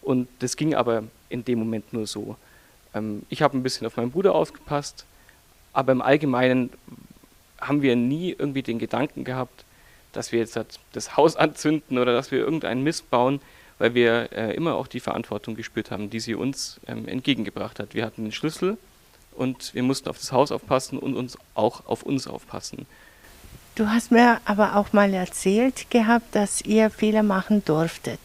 und 0.00 0.28
das 0.38 0.56
ging 0.56 0.74
aber 0.74 1.02
in 1.28 1.44
dem 1.44 1.58
Moment 1.58 1.92
nur 1.92 2.06
so. 2.06 2.36
Ähm, 2.94 3.22
ich 3.28 3.42
habe 3.42 3.56
ein 3.56 3.62
bisschen 3.62 3.86
auf 3.86 3.96
meinen 3.96 4.10
Bruder 4.10 4.34
aufgepasst, 4.34 5.04
aber 5.72 5.92
im 5.92 6.02
Allgemeinen 6.02 6.70
haben 7.60 7.82
wir 7.82 7.96
nie 7.96 8.30
irgendwie 8.30 8.62
den 8.62 8.78
Gedanken 8.78 9.24
gehabt, 9.24 9.64
dass 10.12 10.32
wir 10.32 10.40
jetzt 10.40 10.58
das 10.92 11.16
Haus 11.16 11.36
anzünden 11.36 11.98
oder 11.98 12.12
dass 12.12 12.30
wir 12.30 12.38
irgendeinen 12.38 12.82
Mist 12.82 13.10
bauen, 13.10 13.40
weil 13.78 13.94
wir 13.94 14.32
äh, 14.32 14.54
immer 14.54 14.74
auch 14.74 14.86
die 14.86 15.00
Verantwortung 15.00 15.56
gespürt 15.56 15.90
haben, 15.90 16.10
die 16.10 16.20
sie 16.20 16.34
uns 16.34 16.80
ähm, 16.86 17.08
entgegengebracht 17.08 17.78
hat. 17.78 17.94
Wir 17.94 18.04
hatten 18.04 18.24
den 18.24 18.32
Schlüssel 18.32 18.76
und 19.34 19.74
wir 19.74 19.82
mussten 19.82 20.08
auf 20.08 20.18
das 20.18 20.32
Haus 20.32 20.52
aufpassen 20.52 20.98
und 20.98 21.14
uns 21.14 21.38
auch 21.54 21.86
auf 21.86 22.02
uns 22.02 22.26
aufpassen. 22.26 22.86
Du 23.74 23.88
hast 23.88 24.12
mir 24.12 24.38
aber 24.44 24.76
auch 24.76 24.92
mal 24.92 25.14
erzählt 25.14 25.90
gehabt, 25.90 26.34
dass 26.34 26.60
ihr 26.60 26.90
Fehler 26.90 27.22
machen 27.22 27.64
durftet. 27.64 28.20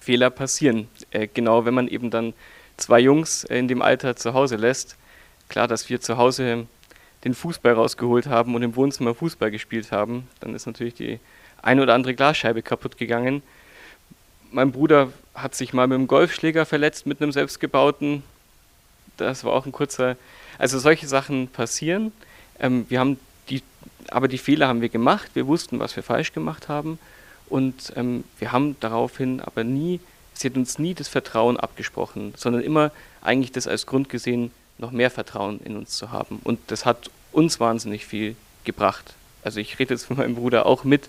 Fehler 0.00 0.30
passieren, 0.30 0.86
äh, 1.10 1.26
genau 1.26 1.64
wenn 1.64 1.74
man 1.74 1.88
eben 1.88 2.10
dann 2.10 2.32
zwei 2.76 3.00
Jungs 3.00 3.44
in 3.44 3.68
dem 3.68 3.82
Alter 3.82 4.16
zu 4.16 4.34
Hause 4.34 4.56
lässt. 4.56 4.96
Klar, 5.48 5.68
dass 5.68 5.88
wir 5.88 6.00
zu 6.00 6.16
Hause 6.16 6.66
den 7.24 7.34
Fußball 7.34 7.72
rausgeholt 7.72 8.26
haben 8.26 8.54
und 8.54 8.62
im 8.62 8.76
Wohnzimmer 8.76 9.14
Fußball 9.14 9.50
gespielt 9.50 9.90
haben, 9.92 10.28
dann 10.40 10.54
ist 10.54 10.66
natürlich 10.66 10.94
die 10.94 11.18
ein 11.62 11.80
oder 11.80 11.94
andere 11.94 12.14
Glasscheibe 12.14 12.62
kaputt 12.62 12.96
gegangen. 12.96 13.42
Mein 14.52 14.70
Bruder 14.70 15.12
hat 15.34 15.54
sich 15.54 15.72
mal 15.72 15.86
mit 15.86 15.96
einem 15.96 16.06
Golfschläger 16.06 16.64
verletzt, 16.66 17.06
mit 17.06 17.20
einem 17.20 17.32
selbstgebauten. 17.32 18.22
Das 19.16 19.44
war 19.44 19.52
auch 19.52 19.66
ein 19.66 19.72
kurzer. 19.72 20.16
Also 20.58 20.78
solche 20.78 21.06
Sachen 21.06 21.48
passieren. 21.48 22.12
Ähm, 22.60 22.86
wir 22.88 23.00
haben 23.00 23.18
die, 23.48 23.62
aber 24.10 24.28
die 24.28 24.38
Fehler 24.38 24.68
haben 24.68 24.80
wir 24.80 24.88
gemacht. 24.88 25.30
Wir 25.34 25.46
wussten, 25.46 25.78
was 25.78 25.96
wir 25.96 26.02
falsch 26.02 26.32
gemacht 26.32 26.68
haben. 26.68 26.98
Und 27.48 27.92
ähm, 27.96 28.24
wir 28.38 28.52
haben 28.52 28.76
daraufhin 28.80 29.40
aber 29.40 29.64
nie 29.64 30.00
sie 30.36 30.48
hat 30.48 30.56
uns 30.56 30.78
nie 30.78 30.94
das 30.94 31.08
Vertrauen 31.08 31.56
abgesprochen, 31.56 32.34
sondern 32.36 32.62
immer 32.62 32.90
eigentlich 33.22 33.52
das 33.52 33.66
als 33.66 33.86
Grund 33.86 34.08
gesehen, 34.08 34.50
noch 34.78 34.90
mehr 34.90 35.10
Vertrauen 35.10 35.60
in 35.64 35.76
uns 35.76 35.96
zu 35.96 36.10
haben. 36.12 36.40
Und 36.44 36.60
das 36.66 36.84
hat 36.84 37.10
uns 37.32 37.58
wahnsinnig 37.60 38.06
viel 38.06 38.36
gebracht. 38.64 39.14
Also 39.42 39.60
ich 39.60 39.78
rede 39.78 39.94
jetzt 39.94 40.04
von 40.04 40.16
meinem 40.16 40.34
Bruder 40.34 40.66
auch 40.66 40.84
mit, 40.84 41.08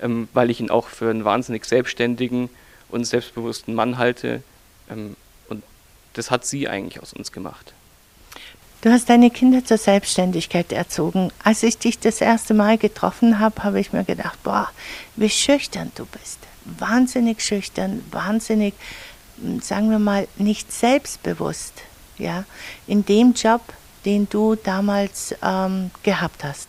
ähm, 0.00 0.28
weil 0.32 0.50
ich 0.50 0.60
ihn 0.60 0.70
auch 0.70 0.88
für 0.88 1.10
einen 1.10 1.24
wahnsinnig 1.24 1.64
selbstständigen 1.64 2.48
und 2.88 3.04
selbstbewussten 3.04 3.74
Mann 3.74 3.98
halte. 3.98 4.42
Ähm, 4.90 5.16
und 5.48 5.62
das 6.14 6.30
hat 6.30 6.46
sie 6.46 6.68
eigentlich 6.68 7.02
aus 7.02 7.12
uns 7.12 7.32
gemacht. 7.32 7.74
Du 8.80 8.90
hast 8.90 9.08
deine 9.08 9.30
Kinder 9.30 9.64
zur 9.64 9.78
Selbstständigkeit 9.78 10.72
erzogen. 10.72 11.30
Als 11.44 11.62
ich 11.62 11.78
dich 11.78 12.00
das 12.00 12.20
erste 12.20 12.52
Mal 12.52 12.78
getroffen 12.78 13.38
habe, 13.38 13.62
habe 13.62 13.78
ich 13.78 13.92
mir 13.92 14.04
gedacht, 14.04 14.42
boah, 14.42 14.70
wie 15.14 15.30
schüchtern 15.30 15.92
du 15.94 16.04
bist. 16.06 16.38
Wahnsinnig 16.64 17.40
schüchtern, 17.42 18.04
wahnsinnig, 18.10 18.74
hm, 19.40 19.60
sagen 19.60 19.90
wir 19.90 19.98
mal, 19.98 20.28
nicht 20.36 20.72
selbstbewusst, 20.72 21.74
ja, 22.18 22.44
in 22.86 23.04
dem 23.04 23.32
Job, 23.34 23.62
den 24.04 24.28
du 24.28 24.54
damals 24.56 25.34
ähm, 25.42 25.90
gehabt 26.02 26.44
hast. 26.44 26.68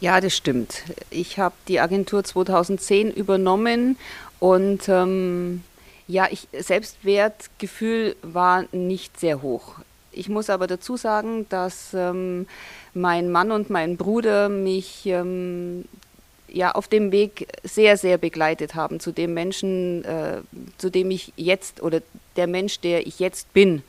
Ja, 0.00 0.20
das 0.20 0.36
stimmt. 0.36 0.82
Ich 1.10 1.38
habe 1.38 1.54
die 1.68 1.78
Agentur 1.78 2.24
2010 2.24 3.12
übernommen 3.12 3.96
und 4.40 4.88
ähm, 4.88 5.62
ja, 6.08 6.26
ich, 6.28 6.48
Selbstwertgefühl 6.52 8.16
war 8.22 8.64
nicht 8.72 9.20
sehr 9.20 9.42
hoch. 9.42 9.76
Ich 10.10 10.28
muss 10.28 10.50
aber 10.50 10.66
dazu 10.66 10.96
sagen, 10.96 11.46
dass 11.48 11.94
ähm, 11.94 12.46
mein 12.92 13.30
Mann 13.30 13.52
und 13.52 13.70
mein 13.70 13.96
Bruder 13.96 14.48
mich 14.48 15.06
ähm, 15.06 15.84
ja 16.52 16.72
auf 16.72 16.88
dem 16.88 17.12
Weg 17.12 17.48
sehr, 17.64 17.96
sehr 17.96 18.18
begleitet 18.18 18.74
haben 18.74 19.00
zu 19.00 19.12
dem 19.12 19.34
Menschen, 19.34 20.04
äh, 20.04 20.42
zu 20.78 20.90
dem 20.90 21.10
ich 21.10 21.32
jetzt 21.36 21.82
oder 21.82 22.00
der 22.36 22.46
Mensch, 22.46 22.80
der 22.80 23.06
ich 23.06 23.18
jetzt 23.18 23.52
bin. 23.52 23.82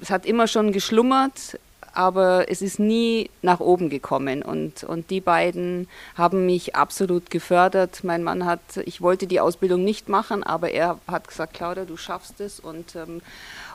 Es 0.00 0.10
hat 0.10 0.26
immer 0.26 0.48
schon 0.48 0.72
geschlummert, 0.72 1.58
aber 1.94 2.46
es 2.48 2.62
ist 2.62 2.78
nie 2.78 3.30
nach 3.42 3.60
oben 3.60 3.90
gekommen. 3.90 4.42
Und, 4.42 4.84
und 4.84 5.10
die 5.10 5.20
beiden 5.20 5.88
haben 6.16 6.46
mich 6.46 6.74
absolut 6.74 7.30
gefördert. 7.30 8.02
Mein 8.02 8.22
Mann 8.22 8.44
hat, 8.44 8.60
ich 8.84 9.00
wollte 9.00 9.26
die 9.26 9.40
Ausbildung 9.40 9.84
nicht 9.84 10.08
machen, 10.08 10.42
aber 10.42 10.70
er 10.70 10.98
hat 11.06 11.28
gesagt, 11.28 11.54
Claudia, 11.54 11.84
du 11.84 11.96
schaffst 11.96 12.40
es 12.40 12.60
und, 12.60 12.96
ähm, 12.96 13.20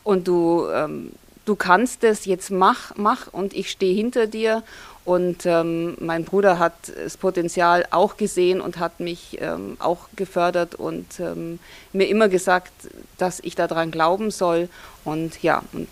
und 0.04 0.28
du, 0.28 0.68
ähm, 0.74 1.12
du 1.48 1.56
kannst 1.56 2.04
es, 2.04 2.26
jetzt 2.26 2.52
mach, 2.52 2.94
mach 2.96 3.28
und 3.32 3.54
ich 3.54 3.72
stehe 3.72 3.96
hinter 3.96 4.28
dir. 4.28 4.64
Und 5.06 5.46
ähm, 5.46 5.96
mein 6.02 6.26
Bruder 6.26 6.60
hat 6.60 6.74
das 7.02 7.16
Potenzial 7.16 7.86
auch 7.92 8.18
gesehen 8.18 8.60
und 8.60 8.78
hat 8.78 9.00
mich 9.00 9.38
ähm, 9.40 9.78
auch 9.80 10.10
gefördert 10.18 10.76
und 10.76 11.22
ähm, 11.22 11.60
mir 11.94 12.10
immer 12.10 12.28
gesagt, 12.28 12.74
dass 13.18 13.40
ich 13.40 13.56
daran 13.56 13.90
glauben 13.90 14.32
soll. 14.32 14.68
Und 15.06 15.42
ja, 15.42 15.64
und 15.72 15.88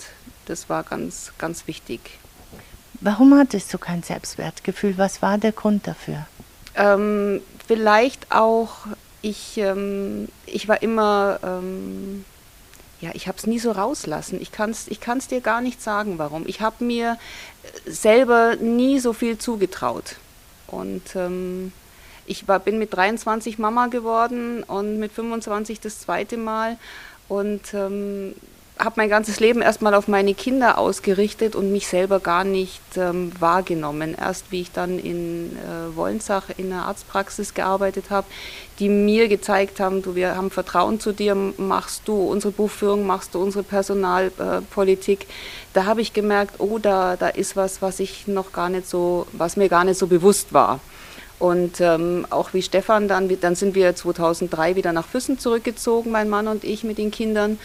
das 0.48 0.70
war 0.70 0.84
ganz, 0.84 1.32
ganz 1.38 1.66
wichtig. 1.66 2.20
Warum 3.00 3.38
hattest 3.38 3.74
du 3.74 3.78
kein 3.78 4.04
Selbstwertgefühl? 4.04 4.98
Was 4.98 5.22
war 5.22 5.38
der 5.38 5.54
Grund 5.54 5.88
dafür? 5.88 6.28
Ähm, 6.76 7.42
vielleicht 7.66 8.34
auch, 8.34 8.72
ich, 9.22 9.58
ähm, 9.58 10.28
ich 10.46 10.68
war 10.68 10.82
immer 10.82 11.40
ähm, 11.42 12.26
ja, 13.02 13.12
ich 13.14 13.28
habe 13.28 13.38
es 13.38 13.46
nie 13.46 13.60
so 13.60 13.72
rauslassen. 13.72 14.42
Ich 14.42 14.52
kann 14.52 14.72
es 14.72 14.88
ich 14.88 15.02
kann's 15.02 15.28
dir 15.28 15.42
gar 15.42 15.62
nicht 15.62 15.82
sagen, 15.82 16.18
warum. 16.18 16.48
Ich 16.48 16.62
habe 16.62 16.84
mir 16.84 17.18
selber 17.86 18.56
nie 18.56 19.00
so 19.00 19.14
viel 19.14 19.38
zugetraut. 19.38 20.16
Und 20.68 21.16
ähm, 21.16 21.72
ich 22.26 22.48
war, 22.48 22.60
bin 22.60 22.80
mit 22.80 22.94
23 22.94 23.60
Mama 23.60 23.88
geworden 23.88 24.64
und 24.64 24.98
mit 24.98 25.12
25 25.12 25.80
das 25.80 26.00
zweite 26.00 26.38
Mal. 26.38 26.78
Und 27.28 27.74
ähm, 27.74 28.34
habe 28.78 28.96
mein 28.98 29.10
ganzes 29.10 29.40
Leben 29.40 29.62
erstmal 29.62 29.94
auf 29.94 30.08
meine 30.08 30.34
Kinder 30.34 30.78
ausgerichtet 30.78 31.56
und 31.56 31.72
mich 31.72 31.88
selber 31.88 32.20
gar 32.20 32.44
nicht 32.44 32.82
ähm, 32.98 33.32
wahrgenommen. 33.40 34.16
Erst 34.20 34.52
wie 34.52 34.62
ich 34.62 34.72
dann 34.72 35.00
in 35.00 35.56
äh, 35.56 35.96
Wollensach 35.96 36.50
in 36.58 36.74
einer 36.74 36.86
Arztpraxis 36.86 37.54
gearbeitet 37.54 38.10
habe, 38.10 38.28
die 38.80 38.90
mir 38.90 39.30
gezeigt 39.30 39.80
haben, 39.80 40.02
du, 40.02 40.16
wir 40.16 40.36
haben 40.36 40.52
Vertrauen 40.52 41.00
zu 41.00 41.14
dir, 41.14 41.36
machst 41.36 42.02
du 42.06 42.16
unsere 42.16 42.52
Buchführung, 42.52 43.06
machst 43.06 43.34
du 43.34 43.42
unsere 43.42 43.64
Personalpolitik. 43.64 45.24
Äh, 45.24 45.26
da 45.74 45.86
habe 45.86 46.02
ich 46.02 46.12
gemerkt, 46.12 46.56
oh, 46.60 46.78
da, 46.78 47.16
da 47.16 47.30
ist 47.30 47.56
was, 47.56 47.82
was 47.82 48.02
ich 48.02 48.28
noch 48.28 48.52
gar 48.52 48.70
nicht 48.70 48.90
so, 48.90 49.26
was 49.32 49.56
mir 49.56 49.70
gar 49.70 49.86
nicht 49.86 49.98
so 49.98 50.08
bewusst 50.08 50.54
war. 50.54 50.82
Und 51.40 51.82
ähm, 51.82 52.26
auch 52.30 52.54
wie 52.54 52.62
Stefan, 52.62 53.08
dann, 53.08 53.30
dann 53.40 53.56
sind 53.56 53.76
wir 53.76 53.96
2003 53.96 54.76
wieder 54.76 54.94
nach 54.94 55.06
Füssen 55.06 55.38
zurückgezogen, 55.38 56.12
mein 56.12 56.30
Mann 56.30 56.48
und 56.48 56.64
ich 56.64 56.84
mit 56.84 56.98
den 56.98 57.12
Kindern. 57.12 57.58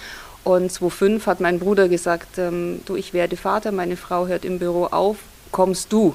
Und 0.45 0.73
2005 0.73 1.27
hat 1.27 1.41
mein 1.41 1.59
Bruder 1.59 1.89
gesagt, 1.89 2.39
ähm, 2.39 2.81
du, 2.87 2.97
ich 2.97 3.13
werde 3.13 3.37
Vater, 3.37 3.73
meine 3.73 3.97
Frau 3.97 4.27
hört 4.27 4.45
im 4.45 4.59
Büro 4.59 4.87
auf, 4.87 5.19
kommst 5.53 5.93
du? 5.93 6.15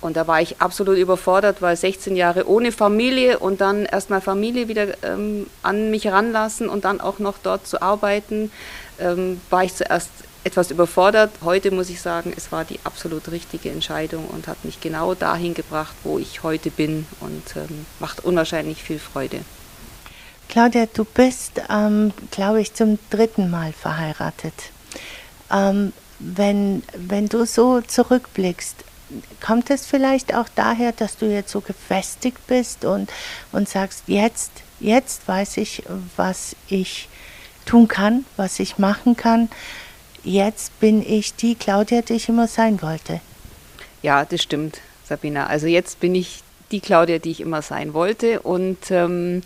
Und 0.00 0.16
da 0.16 0.26
war 0.26 0.40
ich 0.40 0.60
absolut 0.60 0.98
überfordert, 0.98 1.62
weil 1.62 1.76
16 1.76 2.16
Jahre 2.16 2.48
ohne 2.48 2.72
Familie 2.72 3.38
und 3.38 3.60
dann 3.60 3.86
erstmal 3.86 4.20
Familie 4.20 4.66
wieder 4.66 4.88
ähm, 5.04 5.46
an 5.62 5.92
mich 5.92 6.08
ranlassen 6.08 6.68
und 6.68 6.84
dann 6.84 7.00
auch 7.00 7.20
noch 7.20 7.38
dort 7.40 7.68
zu 7.68 7.80
arbeiten, 7.80 8.50
ähm, 8.98 9.40
war 9.48 9.62
ich 9.62 9.76
zuerst 9.76 10.10
etwas 10.42 10.72
überfordert. 10.72 11.30
Heute 11.44 11.70
muss 11.70 11.88
ich 11.88 12.00
sagen, 12.00 12.32
es 12.36 12.50
war 12.50 12.64
die 12.64 12.80
absolut 12.82 13.30
richtige 13.30 13.70
Entscheidung 13.70 14.26
und 14.26 14.48
hat 14.48 14.64
mich 14.64 14.80
genau 14.80 15.14
dahin 15.14 15.54
gebracht, 15.54 15.94
wo 16.02 16.18
ich 16.18 16.42
heute 16.42 16.72
bin 16.72 17.06
und 17.20 17.54
ähm, 17.54 17.86
macht 18.00 18.24
unwahrscheinlich 18.24 18.82
viel 18.82 18.98
Freude. 18.98 19.38
Claudia, 20.52 20.84
du 20.84 21.06
bist, 21.06 21.62
ähm, 21.70 22.12
glaube 22.30 22.60
ich, 22.60 22.74
zum 22.74 22.98
dritten 23.08 23.48
Mal 23.48 23.72
verheiratet. 23.72 24.52
Ähm, 25.50 25.94
wenn, 26.18 26.82
wenn 26.94 27.30
du 27.30 27.46
so 27.46 27.80
zurückblickst, 27.80 28.76
kommt 29.40 29.70
es 29.70 29.86
vielleicht 29.86 30.34
auch 30.34 30.44
daher, 30.54 30.92
dass 30.92 31.16
du 31.16 31.24
jetzt 31.24 31.52
so 31.52 31.62
gefestigt 31.62 32.46
bist 32.48 32.84
und, 32.84 33.10
und 33.52 33.66
sagst, 33.66 34.02
jetzt, 34.08 34.50
jetzt 34.78 35.26
weiß 35.26 35.56
ich, 35.56 35.84
was 36.16 36.54
ich 36.68 37.08
tun 37.64 37.88
kann, 37.88 38.26
was 38.36 38.60
ich 38.60 38.76
machen 38.76 39.16
kann. 39.16 39.48
Jetzt 40.22 40.78
bin 40.80 41.02
ich 41.02 41.34
die 41.34 41.54
Claudia, 41.54 42.02
die 42.02 42.12
ich 42.12 42.28
immer 42.28 42.46
sein 42.46 42.82
wollte. 42.82 43.22
Ja, 44.02 44.26
das 44.26 44.42
stimmt, 44.42 44.82
Sabina. 45.02 45.46
Also 45.46 45.66
jetzt 45.66 45.98
bin 45.98 46.14
ich 46.14 46.42
die 46.70 46.80
Claudia, 46.80 47.18
die 47.18 47.30
ich 47.30 47.40
immer 47.40 47.62
sein 47.62 47.94
wollte. 47.94 48.40
Und 48.40 48.90
ähm, 48.90 49.40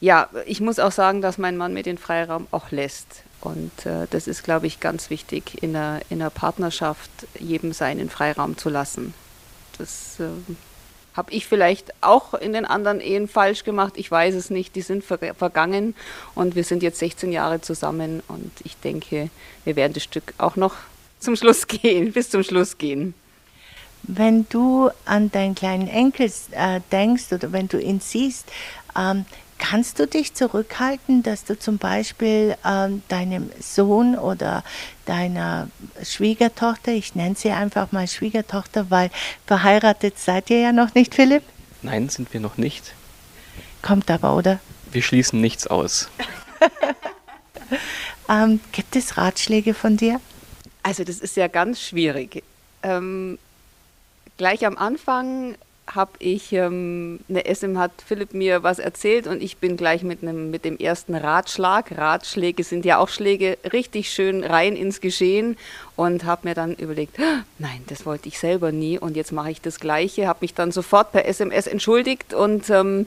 ja, 0.00 0.28
ich 0.46 0.60
muss 0.60 0.78
auch 0.78 0.92
sagen, 0.92 1.22
dass 1.22 1.38
mein 1.38 1.56
Mann 1.56 1.72
mir 1.72 1.82
den 1.82 1.98
Freiraum 1.98 2.46
auch 2.50 2.70
lässt. 2.70 3.24
Und 3.40 3.86
äh, 3.86 4.06
das 4.10 4.26
ist, 4.26 4.42
glaube 4.42 4.66
ich, 4.66 4.80
ganz 4.80 5.10
wichtig, 5.10 5.62
in 5.62 5.74
einer, 5.76 6.00
in 6.08 6.20
einer 6.20 6.30
Partnerschaft 6.30 7.10
jedem 7.38 7.72
seinen 7.72 8.10
Freiraum 8.10 8.56
zu 8.56 8.68
lassen. 8.68 9.14
Das 9.78 10.18
äh, 10.18 10.24
habe 11.14 11.32
ich 11.32 11.46
vielleicht 11.46 11.92
auch 12.00 12.34
in 12.34 12.52
den 12.52 12.64
anderen 12.64 13.00
Ehen 13.00 13.28
falsch 13.28 13.64
gemacht. 13.64 13.94
Ich 13.96 14.10
weiß 14.10 14.34
es 14.34 14.50
nicht. 14.50 14.76
Die 14.76 14.82
sind 14.82 15.04
ver 15.04 15.18
vergangen 15.34 15.94
und 16.34 16.54
wir 16.54 16.64
sind 16.64 16.82
jetzt 16.82 17.00
16 17.00 17.32
Jahre 17.32 17.60
zusammen. 17.60 18.22
Und 18.28 18.52
ich 18.64 18.76
denke, 18.76 19.30
wir 19.64 19.76
werden 19.76 19.94
das 19.94 20.04
Stück 20.04 20.34
auch 20.38 20.56
noch 20.56 20.74
zum 21.18 21.34
Schluss 21.36 21.66
gehen, 21.68 22.12
bis 22.12 22.30
zum 22.30 22.42
Schluss 22.42 22.78
gehen. 22.78 23.14
Wenn 24.04 24.46
du 24.48 24.90
an 25.04 25.30
deinen 25.32 25.56
kleinen 25.56 25.88
Enkel 25.88 26.30
äh, 26.52 26.80
denkst 26.92 27.32
oder 27.32 27.52
wenn 27.52 27.68
du 27.68 27.80
ihn 27.80 28.00
siehst, 28.00 28.46
ähm, 28.96 29.26
Kannst 29.58 29.98
du 29.98 30.06
dich 30.06 30.34
zurückhalten, 30.34 31.22
dass 31.22 31.44
du 31.44 31.58
zum 31.58 31.78
Beispiel 31.78 32.56
ähm, 32.64 33.02
deinem 33.08 33.50
Sohn 33.60 34.16
oder 34.16 34.64
deiner 35.04 35.68
Schwiegertochter, 36.02 36.92
ich 36.92 37.14
nenne 37.14 37.34
sie 37.34 37.50
einfach 37.50 37.92
mal 37.92 38.06
Schwiegertochter, 38.06 38.90
weil 38.90 39.10
verheiratet 39.46 40.18
seid 40.18 40.50
ihr 40.50 40.60
ja 40.60 40.72
noch 40.72 40.94
nicht, 40.94 41.14
Philipp? 41.14 41.42
Nein, 41.82 42.08
sind 42.08 42.32
wir 42.32 42.40
noch 42.40 42.56
nicht. 42.56 42.94
Kommt 43.82 44.10
aber, 44.10 44.36
oder? 44.36 44.60
Wir 44.90 45.02
schließen 45.02 45.40
nichts 45.40 45.66
aus. 45.66 46.08
ähm, 48.28 48.60
gibt 48.72 48.96
es 48.96 49.16
Ratschläge 49.16 49.74
von 49.74 49.96
dir? 49.96 50.20
Also 50.82 51.04
das 51.04 51.18
ist 51.18 51.36
ja 51.36 51.48
ganz 51.48 51.80
schwierig. 51.80 52.42
Ähm, 52.82 53.38
gleich 54.36 54.64
am 54.64 54.76
Anfang 54.78 55.56
habe 55.94 56.12
ich 56.18 56.52
ähm, 56.52 57.20
eine 57.28 57.44
SM 57.52 57.78
hat 57.78 57.92
Philipp 58.06 58.34
mir 58.34 58.62
was 58.62 58.78
erzählt 58.78 59.26
und 59.26 59.42
ich 59.42 59.56
bin 59.56 59.76
gleich 59.76 60.02
mit 60.02 60.22
einem 60.22 60.50
mit 60.50 60.64
dem 60.64 60.76
ersten 60.76 61.14
Ratschlag. 61.14 61.96
Ratschläge 61.96 62.62
sind 62.62 62.84
ja 62.84 62.98
auch 62.98 63.08
Schläge 63.08 63.58
richtig 63.72 64.10
schön 64.10 64.44
rein 64.44 64.76
ins 64.76 65.00
Geschehen 65.00 65.56
und 65.96 66.24
habe 66.24 66.48
mir 66.48 66.54
dann 66.54 66.74
überlegt, 66.74 67.18
ah, 67.18 67.44
nein, 67.58 67.82
das 67.88 68.06
wollte 68.06 68.28
ich 68.28 68.38
selber 68.38 68.70
nie 68.70 68.98
und 68.98 69.16
jetzt 69.16 69.32
mache 69.32 69.50
ich 69.50 69.60
das 69.60 69.80
Gleiche. 69.80 70.28
Habe 70.28 70.40
mich 70.42 70.54
dann 70.54 70.72
sofort 70.72 71.12
per 71.12 71.26
SMS 71.26 71.66
entschuldigt 71.66 72.34
und 72.34 72.68
ähm, 72.70 73.06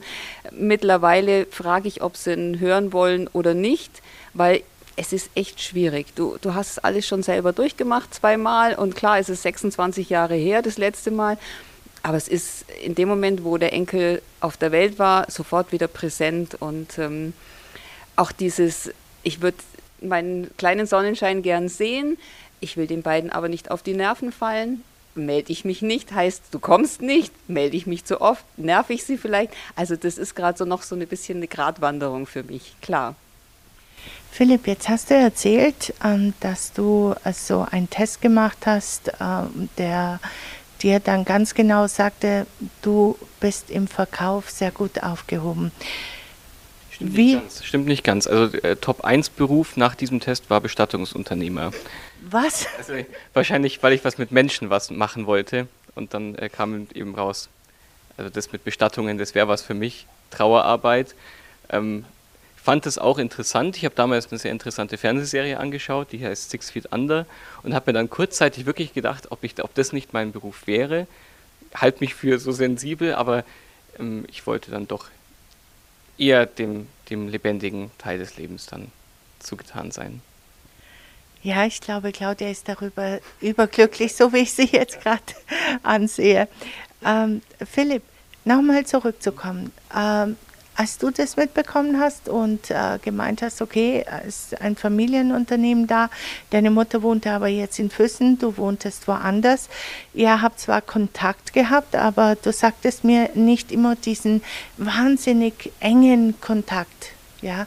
mittlerweile 0.50 1.46
frage 1.46 1.88
ich, 1.88 2.02
ob 2.02 2.16
sie 2.16 2.32
ihn 2.32 2.60
hören 2.60 2.92
wollen 2.92 3.28
oder 3.32 3.54
nicht, 3.54 4.02
weil 4.34 4.62
es 4.96 5.12
ist 5.12 5.30
echt 5.34 5.60
schwierig. 5.62 6.14
Du, 6.14 6.36
du 6.42 6.54
hast 6.54 6.84
alles 6.84 7.06
schon 7.06 7.22
selber 7.22 7.52
durchgemacht 7.52 8.12
zweimal 8.12 8.74
und 8.74 8.96
klar, 8.96 9.18
es 9.18 9.28
ist 9.28 9.42
26 9.42 10.10
Jahre 10.10 10.34
her, 10.34 10.62
das 10.62 10.78
letzte 10.78 11.10
Mal. 11.10 11.38
Aber 12.02 12.16
es 12.16 12.28
ist 12.28 12.64
in 12.82 12.94
dem 12.94 13.08
Moment, 13.08 13.44
wo 13.44 13.58
der 13.58 13.72
Enkel 13.72 14.22
auf 14.40 14.56
der 14.56 14.72
Welt 14.72 14.98
war, 14.98 15.30
sofort 15.30 15.72
wieder 15.72 15.86
präsent 15.86 16.56
und 16.56 16.98
ähm, 16.98 17.32
auch 18.16 18.32
dieses, 18.32 18.90
ich 19.22 19.40
würde 19.40 19.58
meinen 20.00 20.50
kleinen 20.56 20.86
Sonnenschein 20.86 21.42
gern 21.42 21.68
sehen, 21.68 22.18
ich 22.60 22.76
will 22.76 22.86
den 22.86 23.02
beiden 23.02 23.30
aber 23.30 23.48
nicht 23.48 23.70
auf 23.70 23.82
die 23.82 23.94
Nerven 23.94 24.32
fallen. 24.32 24.82
Melde 25.14 25.52
ich 25.52 25.64
mich 25.64 25.82
nicht, 25.82 26.12
heißt 26.12 26.44
du 26.52 26.58
kommst 26.58 27.02
nicht, 27.02 27.32
melde 27.48 27.76
ich 27.76 27.86
mich 27.86 28.04
zu 28.04 28.20
oft, 28.20 28.44
nerv 28.56 28.88
ich 28.88 29.04
sie 29.04 29.18
vielleicht. 29.18 29.52
Also 29.76 29.94
das 29.94 30.16
ist 30.16 30.34
gerade 30.34 30.56
so 30.56 30.64
noch 30.64 30.82
so 30.82 30.94
ein 30.94 31.06
bisschen 31.06 31.36
eine 31.36 31.48
Gratwanderung 31.48 32.26
für 32.26 32.42
mich, 32.42 32.74
klar. 32.80 33.14
Philipp, 34.30 34.66
jetzt 34.66 34.88
hast 34.88 35.10
du 35.10 35.14
erzählt, 35.14 35.92
ähm, 36.02 36.32
dass 36.40 36.72
du 36.72 37.14
so 37.34 37.66
einen 37.70 37.90
Test 37.90 38.22
gemacht 38.22 38.58
hast, 38.64 39.12
ähm, 39.20 39.68
der 39.76 40.20
dir 40.82 41.00
dann 41.00 41.24
ganz 41.24 41.54
genau 41.54 41.86
sagte, 41.86 42.46
du 42.82 43.16
bist 43.40 43.70
im 43.70 43.86
Verkauf 43.86 44.50
sehr 44.50 44.70
gut 44.70 45.02
aufgehoben. 45.02 45.72
Stimmt 46.90 47.16
Wie? 47.16 47.34
Nicht 47.34 47.42
ganz. 47.42 47.64
Stimmt 47.64 47.86
nicht 47.86 48.04
ganz. 48.04 48.26
Also 48.26 48.56
äh, 48.58 48.76
Top 48.76 49.04
1 49.04 49.30
Beruf 49.30 49.76
nach 49.76 49.94
diesem 49.94 50.20
Test 50.20 50.50
war 50.50 50.60
Bestattungsunternehmer. 50.60 51.72
Was? 52.30 52.66
Also, 52.78 52.94
wahrscheinlich, 53.32 53.82
weil 53.82 53.92
ich 53.92 54.04
was 54.04 54.18
mit 54.18 54.30
Menschen 54.30 54.70
was 54.70 54.90
machen 54.90 55.26
wollte 55.26 55.66
und 55.94 56.14
dann 56.14 56.34
äh, 56.36 56.48
kam 56.48 56.86
eben 56.94 57.14
raus. 57.14 57.48
Also 58.16 58.30
das 58.30 58.52
mit 58.52 58.64
Bestattungen, 58.64 59.18
das 59.18 59.34
wäre 59.34 59.48
was 59.48 59.62
für 59.62 59.74
mich. 59.74 60.06
Trauerarbeit. 60.30 61.14
Ähm, 61.70 62.04
fand 62.62 62.86
es 62.86 62.96
auch 62.96 63.18
interessant. 63.18 63.76
Ich 63.76 63.84
habe 63.84 63.94
damals 63.94 64.30
eine 64.30 64.38
sehr 64.38 64.52
interessante 64.52 64.96
Fernsehserie 64.96 65.58
angeschaut, 65.58 66.12
die 66.12 66.24
heißt 66.24 66.50
Six 66.50 66.70
Feet 66.70 66.92
Under 66.92 67.26
und 67.62 67.74
habe 67.74 67.90
mir 67.90 67.94
dann 67.94 68.08
kurzzeitig 68.08 68.66
wirklich 68.66 68.94
gedacht, 68.94 69.30
ob, 69.30 69.42
ich, 69.42 69.62
ob 69.62 69.74
das 69.74 69.92
nicht 69.92 70.12
mein 70.12 70.32
Beruf 70.32 70.66
wäre. 70.66 71.06
Halt 71.74 72.00
mich 72.00 72.14
für 72.14 72.38
so 72.38 72.52
sensibel, 72.52 73.14
aber 73.14 73.44
ähm, 73.98 74.24
ich 74.30 74.46
wollte 74.46 74.70
dann 74.70 74.86
doch 74.86 75.06
eher 76.18 76.46
dem, 76.46 76.86
dem 77.10 77.28
lebendigen 77.28 77.90
Teil 77.98 78.18
des 78.18 78.36
Lebens 78.36 78.66
dann 78.66 78.92
zugetan 79.40 79.90
sein. 79.90 80.22
Ja, 81.42 81.66
ich 81.66 81.80
glaube, 81.80 82.12
Claudia 82.12 82.48
ist 82.48 82.68
darüber 82.68 83.18
überglücklich, 83.40 84.14
so 84.14 84.32
wie 84.32 84.38
ich 84.38 84.52
sie 84.52 84.68
jetzt 84.70 85.00
gerade 85.00 85.22
ansehe. 85.82 86.46
Ähm, 87.04 87.42
Philipp, 87.68 88.04
nochmal 88.44 88.86
zurückzukommen. 88.86 89.72
Ähm, 89.96 90.36
als 90.74 90.98
du 90.98 91.10
das 91.10 91.36
mitbekommen 91.36 92.00
hast 92.00 92.28
und 92.28 92.70
äh, 92.70 92.98
gemeint 93.02 93.42
hast, 93.42 93.60
okay, 93.60 94.04
es 94.26 94.52
ist 94.52 94.60
ein 94.60 94.76
Familienunternehmen 94.76 95.86
da, 95.86 96.08
deine 96.50 96.70
Mutter 96.70 97.02
wohnte 97.02 97.30
aber 97.30 97.48
jetzt 97.48 97.78
in 97.78 97.90
Füssen, 97.90 98.38
du 98.38 98.56
wohntest 98.56 99.06
woanders. 99.06 99.68
Ihr 100.14 100.40
habt 100.40 100.60
zwar 100.60 100.80
Kontakt 100.80 101.52
gehabt, 101.52 101.94
aber 101.94 102.36
du 102.36 102.52
sagtest 102.52 103.04
mir 103.04 103.30
nicht 103.34 103.70
immer 103.70 103.96
diesen 103.96 104.42
wahnsinnig 104.78 105.72
engen 105.80 106.40
Kontakt. 106.40 107.10
Ja? 107.42 107.66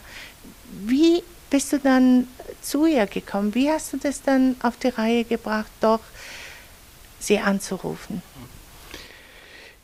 Wie 0.84 1.22
bist 1.50 1.72
du 1.72 1.78
dann 1.78 2.26
zu 2.60 2.86
ihr 2.86 3.06
gekommen? 3.06 3.54
Wie 3.54 3.70
hast 3.70 3.92
du 3.92 3.98
das 3.98 4.22
dann 4.22 4.56
auf 4.62 4.76
die 4.76 4.88
Reihe 4.88 5.24
gebracht, 5.24 5.70
doch 5.80 6.00
sie 7.20 7.38
anzurufen? 7.38 8.22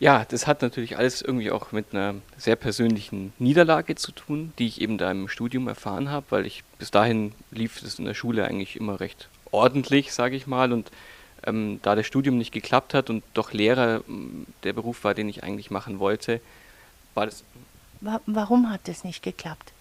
Ja, 0.02 0.24
das 0.24 0.48
hat 0.48 0.62
natürlich 0.62 0.98
alles 0.98 1.22
irgendwie 1.22 1.52
auch 1.52 1.70
mit 1.70 1.94
einer 1.94 2.16
sehr 2.36 2.56
persönlichen 2.56 3.32
Niederlage 3.38 3.94
zu 3.94 4.10
tun, 4.10 4.52
die 4.58 4.66
ich 4.66 4.80
eben 4.80 4.98
da 4.98 5.08
im 5.12 5.28
Studium 5.28 5.68
erfahren 5.68 6.10
habe, 6.10 6.26
weil 6.30 6.44
ich 6.44 6.64
bis 6.80 6.90
dahin 6.90 7.32
lief 7.52 7.80
es 7.80 8.00
in 8.00 8.06
der 8.06 8.14
Schule 8.14 8.44
eigentlich 8.44 8.74
immer 8.74 8.98
recht 8.98 9.28
ordentlich, 9.52 10.12
sage 10.12 10.34
ich 10.34 10.48
mal, 10.48 10.72
und 10.72 10.90
ähm, 11.46 11.78
da 11.82 11.94
das 11.94 12.04
Studium 12.04 12.36
nicht 12.36 12.50
geklappt 12.50 12.94
hat 12.94 13.10
und 13.10 13.22
doch 13.32 13.52
Lehrer 13.52 14.02
der 14.64 14.72
Beruf 14.72 15.04
war, 15.04 15.14
den 15.14 15.28
ich 15.28 15.44
eigentlich 15.44 15.70
machen 15.70 16.00
wollte, 16.00 16.40
war 17.14 17.26
das. 17.26 17.44
Warum 18.00 18.70
hat 18.70 18.88
das 18.88 19.04
nicht 19.04 19.22
geklappt? 19.22 19.72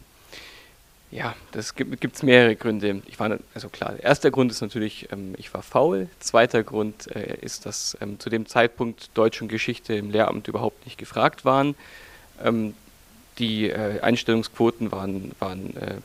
Ja, 1.12 1.36
das 1.52 1.76
gibt 1.76 2.16
es 2.16 2.24
mehrere 2.24 2.56
Gründe. 2.56 3.02
Ich 3.06 3.20
war, 3.20 3.38
also 3.54 3.68
klar, 3.68 3.96
erster 4.00 4.32
Grund 4.32 4.50
ist 4.50 4.62
natürlich, 4.62 5.10
ähm, 5.12 5.36
ich 5.38 5.54
war 5.54 5.62
faul. 5.62 6.08
Zweiter 6.20 6.64
Grund 6.64 7.14
äh, 7.14 7.38
ist, 7.42 7.66
dass 7.66 7.98
ähm, 8.00 8.18
zu 8.18 8.30
dem 8.30 8.46
Zeitpunkt 8.46 9.10
Deutsch 9.14 9.42
und 9.42 9.50
Geschichte 9.50 9.94
im 9.94 10.10
Lehramt 10.10 10.48
überhaupt 10.48 10.86
nicht 10.86 10.98
gefragt 10.98 11.44
waren. 11.44 11.76
Ähm, 12.42 12.76
die 13.40 13.70
äh, 13.70 14.00
Einstellungsquoten 14.00 14.94
waren, 14.94 15.34
waren 15.40 15.76
äh, 15.76 15.96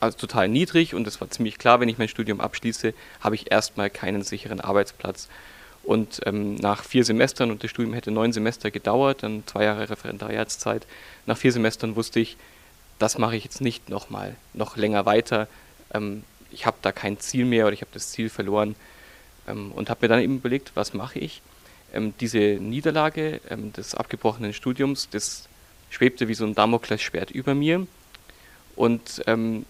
also 0.00 0.18
total 0.18 0.48
niedrig 0.48 0.92
und 0.92 1.06
es 1.06 1.20
war 1.20 1.30
ziemlich 1.30 1.58
klar, 1.58 1.78
wenn 1.78 1.88
ich 1.88 1.98
mein 1.98 2.08
Studium 2.08 2.40
abschließe, 2.40 2.94
habe 3.20 3.36
ich 3.36 3.52
erstmal 3.52 3.90
keinen 3.90 4.24
sicheren 4.24 4.60
Arbeitsplatz. 4.60 5.28
Und 5.84 6.20
ähm, 6.26 6.56
nach 6.56 6.82
vier 6.82 7.04
Semestern, 7.04 7.52
und 7.52 7.62
das 7.62 7.70
Studium 7.70 7.94
hätte 7.94 8.10
neun 8.10 8.32
Semester 8.32 8.72
gedauert, 8.72 9.22
dann 9.22 9.44
zwei 9.46 9.64
Jahre 9.64 9.88
Referendariatszeit, 9.88 10.84
nach 11.26 11.38
vier 11.38 11.52
Semestern 11.52 11.94
wusste 11.94 12.18
ich, 12.18 12.36
das 12.98 13.18
mache 13.18 13.36
ich 13.36 13.44
jetzt 13.44 13.60
nicht 13.60 13.88
nochmal, 13.88 14.36
noch 14.54 14.76
länger 14.76 15.06
weiter. 15.06 15.48
Ähm, 15.92 16.24
ich 16.50 16.66
habe 16.66 16.78
da 16.82 16.92
kein 16.92 17.18
Ziel 17.20 17.44
mehr 17.44 17.66
oder 17.66 17.74
ich 17.74 17.80
habe 17.80 17.90
das 17.92 18.10
Ziel 18.10 18.28
verloren 18.28 18.74
ähm, 19.46 19.72
und 19.72 19.90
habe 19.90 20.00
mir 20.02 20.08
dann 20.08 20.22
eben 20.22 20.36
überlegt, 20.36 20.72
was 20.74 20.94
mache 20.94 21.18
ich. 21.18 21.42
Ähm, 21.92 22.14
diese 22.20 22.38
Niederlage 22.38 23.40
ähm, 23.48 23.72
des 23.72 23.94
abgebrochenen 23.94 24.52
Studiums, 24.52 25.08
das 25.10 25.48
schwebte 25.90 26.28
wie 26.28 26.34
so 26.34 26.44
ein 26.44 26.54
Damoklesschwert 26.54 27.30
über 27.30 27.54
mir 27.54 27.86
und 28.76 29.22
ähm, 29.26 29.64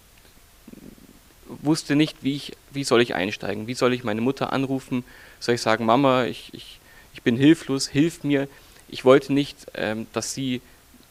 wusste 1.46 1.96
nicht, 1.96 2.22
wie, 2.22 2.34
ich, 2.34 2.56
wie 2.72 2.84
soll 2.84 3.00
ich 3.00 3.14
einsteigen, 3.14 3.66
wie 3.66 3.74
soll 3.74 3.94
ich 3.94 4.04
meine 4.04 4.20
Mutter 4.20 4.52
anrufen, 4.52 5.04
soll 5.40 5.54
ich 5.54 5.62
sagen, 5.62 5.86
Mama, 5.86 6.24
ich, 6.24 6.52
ich, 6.52 6.80
ich 7.14 7.22
bin 7.22 7.36
hilflos, 7.36 7.88
hilf 7.88 8.24
mir. 8.24 8.48
Ich 8.88 9.04
wollte 9.04 9.32
nicht, 9.32 9.66
ähm, 9.74 10.06
dass 10.12 10.34
sie 10.34 10.60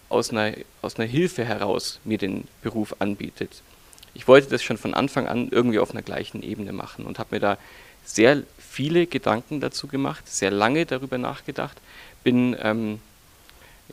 aus 0.09 0.31
einer, 0.31 0.53
aus 0.81 0.97
einer 0.97 1.07
Hilfe 1.07 1.43
heraus 1.43 1.99
mir 2.03 2.17
den 2.17 2.47
Beruf 2.61 2.95
anbietet. 2.99 3.61
Ich 4.13 4.27
wollte 4.27 4.49
das 4.49 4.63
schon 4.63 4.77
von 4.77 4.93
Anfang 4.93 5.27
an 5.27 5.49
irgendwie 5.51 5.79
auf 5.79 5.91
einer 5.91 6.01
gleichen 6.01 6.41
Ebene 6.41 6.73
machen 6.73 7.05
und 7.05 7.19
habe 7.19 7.35
mir 7.35 7.39
da 7.39 7.57
sehr 8.03 8.43
viele 8.57 9.05
Gedanken 9.05 9.59
dazu 9.59 9.87
gemacht, 9.87 10.27
sehr 10.27 10.49
lange 10.49 10.85
darüber 10.85 11.17
nachgedacht. 11.17 11.77
Bin, 12.23 12.55
ähm, 12.61 12.99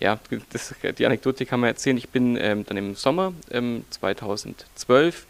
ja, 0.00 0.18
das, 0.50 0.74
die 0.98 1.04
Anekdote 1.04 1.46
kann 1.46 1.60
man 1.60 1.68
erzählen. 1.68 1.96
Ich 1.96 2.08
bin 2.08 2.36
ähm, 2.36 2.64
dann 2.64 2.76
im 2.76 2.94
Sommer 2.94 3.32
ähm, 3.50 3.84
2012 3.90 5.26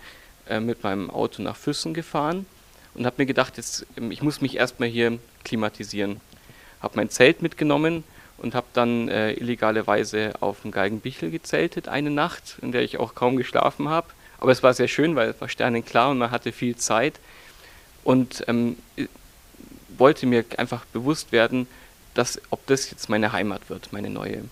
äh, 0.49 0.61
mit 0.61 0.83
meinem 0.83 1.11
Auto 1.11 1.43
nach 1.43 1.57
Füssen 1.57 1.95
gefahren 1.95 2.47
und 2.95 3.07
habe 3.07 3.17
mir 3.19 3.27
gedacht, 3.27 3.57
jetzt, 3.57 3.87
ähm, 3.97 4.11
ich 4.11 4.23
muss 4.23 4.41
mich 4.41 4.57
erstmal 4.57 4.89
hier 4.89 5.19
klimatisieren. 5.45 6.21
Habe 6.81 6.97
mein 6.97 7.09
Zelt 7.09 7.41
mitgenommen, 7.41 8.05
und 8.39 8.55
habe 8.55 8.67
dann 8.73 9.09
äh, 9.09 9.33
illegale 9.33 9.85
auf 10.41 10.63
dem 10.63 10.71
Geigenbichel 10.71 11.31
gezeltet 11.31 11.89
eine 11.89 12.11
Nacht, 12.11 12.57
in 12.61 12.73
der 12.73 12.83
ich 12.83 12.99
auch 12.99 13.15
kaum 13.15 13.37
geschlafen 13.37 13.89
habe. 13.89 14.09
Aber 14.39 14.53
es 14.53 14.63
war 14.63 14.75
sehr 14.75 14.89
schön, 14.89 15.17
weil 15.17 15.31
es 15.31 15.41
war 15.41 15.49
sternenklar 15.49 16.11
und 16.11 16.19
man 16.19 16.31
hatte 16.31 16.53
viel 16.53 16.77
Zeit 16.77 17.15
und 18.03 18.45
ähm, 18.49 18.77
wollte 19.97 20.27
mir 20.27 20.45
einfach 20.59 20.85
bewusst 20.87 21.33
werden, 21.33 21.67
dass, 22.15 22.41
ob 22.51 22.67
das 22.67 22.91
jetzt 22.91 23.09
meine 23.09 23.33
Heimat 23.33 23.71
wird, 23.71 23.93
meine 23.93 24.11
neue. 24.11 24.45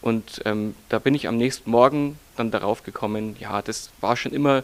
Und 0.00 0.42
ähm, 0.44 0.74
da 0.88 0.98
bin 0.98 1.14
ich 1.14 1.28
am 1.28 1.36
nächsten 1.36 1.70
Morgen 1.70 2.18
dann 2.36 2.50
darauf 2.50 2.82
gekommen, 2.82 3.36
ja, 3.38 3.62
das 3.62 3.90
war 4.00 4.16
schon 4.16 4.32
immer, 4.32 4.62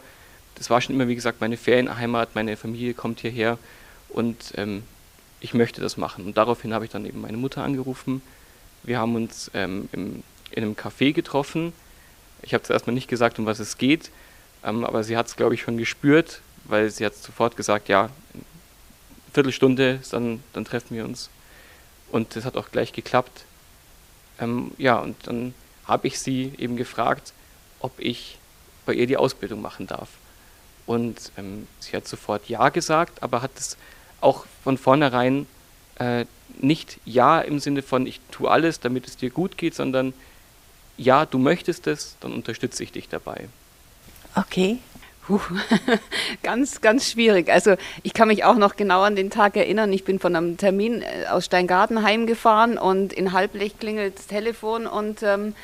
das 0.55 0.71
war 0.71 0.81
schon 0.81 0.95
immer, 0.95 1.09
wie 1.09 1.15
gesagt, 1.15 1.41
meine 1.41 1.57
Ferienheimat, 1.57 2.35
meine 2.35 2.57
Familie 2.57 2.95
kommt 2.95 3.21
hierher 3.21 3.59
und 4.09 4.53
ähm, 4.57 4.85
ich 5.41 5.55
möchte 5.55 5.81
das 5.81 5.97
machen. 5.97 6.25
Und 6.25 6.37
daraufhin 6.37 6.73
habe 6.73 6.85
ich 6.85 6.91
dann 6.91 7.05
eben 7.05 7.21
meine 7.21 7.37
Mutter 7.37 7.65
angerufen 7.65 8.23
wir 8.83 8.99
haben 8.99 9.15
uns 9.15 9.51
ähm, 9.55 9.89
im, 9.93 10.23
in 10.51 10.63
einem 10.63 10.75
Café 10.75 11.13
getroffen. 11.13 11.73
Ich 12.43 12.55
habe 12.55 12.63
zuerst 12.65 12.87
mal 12.87 12.93
nicht 12.93 13.09
gesagt, 13.09 13.39
um 13.39 13.47
was 13.47 13.59
es 13.59 13.79
geht, 13.79 14.11
ähm, 14.65 14.85
aber 14.85 15.05
sie 15.05 15.17
hat 15.17 15.27
es, 15.27 15.37
glaube 15.37 15.55
ich, 15.55 15.63
schon 15.63 15.79
gespürt, 15.79 16.41
weil 16.65 16.91
sie 16.91 17.05
hat 17.05 17.15
sofort 17.15 17.57
gesagt, 17.57 17.89
ja, 17.89 18.11
Viertelstunde, 19.33 20.01
dann, 20.11 20.43
dann 20.53 20.65
treffen 20.65 20.97
wir 20.97 21.05
uns. 21.05 21.31
Und 22.11 22.37
das 22.37 22.45
hat 22.45 22.57
auch 22.57 22.71
gleich 22.71 22.93
geklappt. 22.93 23.45
Ähm, 24.39 24.73
ja, 24.77 24.99
und 24.99 25.17
dann 25.27 25.55
habe 25.87 26.07
ich 26.07 26.21
sie 26.21 26.53
eben 26.59 26.77
gefragt, 26.77 27.33
ob 27.81 27.93
ich 27.99 28.39
bei 28.85 28.95
ihr 28.95 29.07
die 29.07 29.17
Ausbildung 29.17 29.63
machen 29.63 29.87
darf. 29.87 30.09
Und 30.87 31.33
ähm, 31.37 31.67
sie 31.81 31.97
hat 31.97 32.07
sofort 32.07 32.49
Ja 32.49 32.69
gesagt, 32.69 33.23
aber 33.23 33.41
hat 33.41 33.53
es 33.57 33.77
auch 34.21 34.47
von 34.63 34.77
vornherein 34.77 35.47
äh, 35.99 36.27
nicht 36.61 36.99
Ja 37.05 37.41
im 37.41 37.59
Sinne 37.59 37.83
von, 37.83 38.07
ich 38.07 38.21
tue 38.31 38.51
alles, 38.51 38.81
damit 38.81 39.07
es 39.07 39.17
dir 39.17 39.31
gut 39.31 39.57
geht, 39.57 39.75
sondern 39.75 40.13
ja, 40.97 41.27
du 41.27 41.39
möchtest 41.39 41.87
es, 41.87 42.17
dann 42.21 42.33
unterstütze 42.33 42.83
ich 42.83 42.93
dich 42.93 43.09
dabei. 43.09 43.49
Okay. 44.35 44.79
Puh, 45.27 45.41
ganz, 46.43 46.81
ganz 46.81 47.09
schwierig. 47.11 47.49
Also 47.49 47.77
ich 48.03 48.13
kann 48.13 48.27
mich 48.27 48.43
auch 48.43 48.57
noch 48.57 48.75
genau 48.75 49.03
an 49.03 49.15
den 49.15 49.31
Tag 49.31 49.57
erinnern. 49.57 49.93
Ich 49.93 50.03
bin 50.03 50.19
von 50.19 50.35
einem 50.35 50.57
Termin 50.57 51.03
äh, 51.03 51.27
aus 51.31 51.45
Steingarten 51.45 52.03
heimgefahren 52.03 52.77
und 52.77 53.13
in 53.13 53.33
Halblech 53.33 53.79
klingelt 53.79 54.19
das 54.19 54.27
Telefon 54.27 54.89
und 54.89 55.23
ähm, 55.23 55.55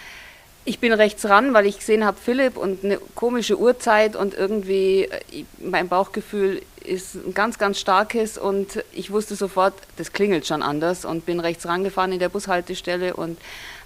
ich 0.68 0.80
bin 0.80 0.92
rechts 0.92 1.24
ran, 1.24 1.54
weil 1.54 1.64
ich 1.64 1.78
gesehen 1.78 2.04
habe 2.04 2.18
Philipp 2.22 2.58
und 2.58 2.84
eine 2.84 2.98
komische 3.14 3.58
Uhrzeit 3.58 4.14
und 4.14 4.34
irgendwie 4.34 5.04
äh, 5.04 5.44
mein 5.58 5.88
Bauchgefühl 5.88 6.60
ist 6.84 7.14
ein 7.14 7.32
ganz, 7.32 7.58
ganz 7.58 7.80
starkes 7.80 8.36
und 8.36 8.84
ich 8.92 9.10
wusste 9.10 9.34
sofort, 9.34 9.74
das 9.96 10.12
klingelt 10.12 10.46
schon 10.46 10.62
anders 10.62 11.06
und 11.06 11.24
bin 11.24 11.40
rechts 11.40 11.66
rangefahren 11.66 12.12
in 12.12 12.18
der 12.18 12.28
Bushaltestelle 12.28 13.16
und 13.16 13.38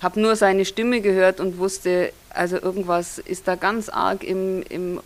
habe 0.03 0.21
nur 0.21 0.35
seine 0.35 0.65
Stimme 0.65 1.01
gehört 1.01 1.39
und 1.39 1.59
wusste, 1.59 2.13
also 2.31 2.57
irgendwas 2.57 3.19
ist 3.19 3.47
da 3.47 3.55
ganz 3.55 3.89
arg 3.89 4.25
im, 4.25 4.63
im 4.69 4.99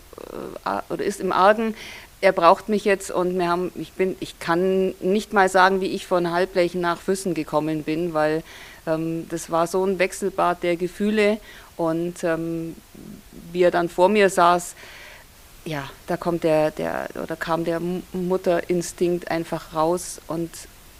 äh, 0.65 0.93
oder 0.93 1.05
ist 1.05 1.21
im 1.21 1.31
Argen. 1.31 1.75
Er 2.23 2.33
braucht 2.33 2.71
mich 2.71 2.87
jetzt 2.87 3.11
und 3.11 3.39
wir 3.39 3.49
haben, 3.49 3.71
ich 3.75 3.93
bin, 3.93 4.17
ich 4.21 4.39
kann 4.39 4.95
nicht 5.01 5.35
mal 5.35 5.51
sagen, 5.51 5.83
wie 5.83 5.89
ich 5.89 6.07
von 6.07 6.33
Halblechen 6.33 6.81
nach 6.81 6.99
Füssen 6.99 7.35
gekommen 7.35 7.83
bin, 7.83 8.15
weil 8.15 8.43
ähm, 8.87 9.27
das 9.29 9.51
war 9.51 9.66
so 9.66 9.85
ein 9.85 9.99
Wechselbad 9.99 10.62
der 10.62 10.77
Gefühle 10.77 11.38
und 11.77 12.25
ähm, 12.25 12.77
wie 13.53 13.62
er 13.62 13.70
dann 13.70 13.88
vor 13.88 14.09
mir 14.09 14.31
saß, 14.31 14.75
ja, 15.64 15.88
da 16.07 16.16
kommt 16.16 16.44
der, 16.44 16.70
der 16.70 17.09
oder 17.22 17.37
kam 17.37 17.64
der 17.64 17.81
Mutterinstinkt 18.12 19.31
einfach 19.31 19.75
raus 19.75 20.20
und 20.29 20.51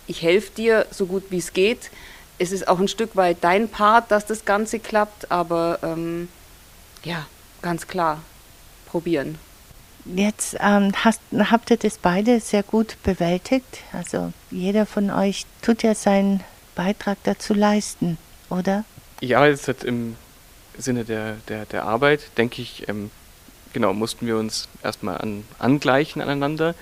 ich 0.07 0.23
helfe 0.23 0.51
dir 0.57 0.87
so 0.91 1.07
gut 1.07 1.25
wie 1.31 1.39
es 1.39 1.53
geht. 1.53 1.91
Es 2.39 2.53
ist 2.53 2.69
auch 2.69 2.79
ein 2.79 2.89
Stück 2.89 3.17
weit 3.17 3.39
dein 3.41 3.69
Part, 3.69 4.11
dass 4.11 4.27
das 4.27 4.45
Ganze 4.45 4.79
klappt, 4.79 5.31
aber 5.31 5.79
ähm, 5.83 6.29
ja, 7.05 7.27
ganz 7.63 7.87
klar, 7.87 8.23
probieren. 8.87 9.39
Jetzt 10.05 10.57
ähm, 10.61 10.93
hast, 11.05 11.21
habt 11.33 11.71
ihr 11.71 11.77
das 11.77 11.99
beide 11.99 12.39
sehr 12.41 12.63
gut 12.63 12.97
bewältigt. 13.03 13.79
Also 13.93 14.33
jeder 14.51 14.87
von 14.87 15.11
euch 15.11 15.47
tut 15.63 15.83
ja 15.83 15.95
seinen 15.95 16.45
Beitrag 16.77 17.19
dazu 17.25 17.55
leisten, 17.55 18.19
oder? 18.49 18.85
Ja, 19.21 19.45
jetzt 19.47 19.67
hat 19.67 19.83
im 19.83 20.17
Sinne 20.79 21.05
der, 21.05 21.39
der, 21.49 21.67
der 21.67 21.85
Arbeit, 21.85 22.37
denke 22.39 22.63
ich, 22.63 22.89
ähm, 22.89 23.11
genau, 23.73 23.93
mussten 23.93 24.27
wir 24.27 24.37
uns 24.37 24.69
erstmal 24.85 25.19
an, 25.19 25.43
angleichen 25.59 26.23
aneinander. 26.23 26.77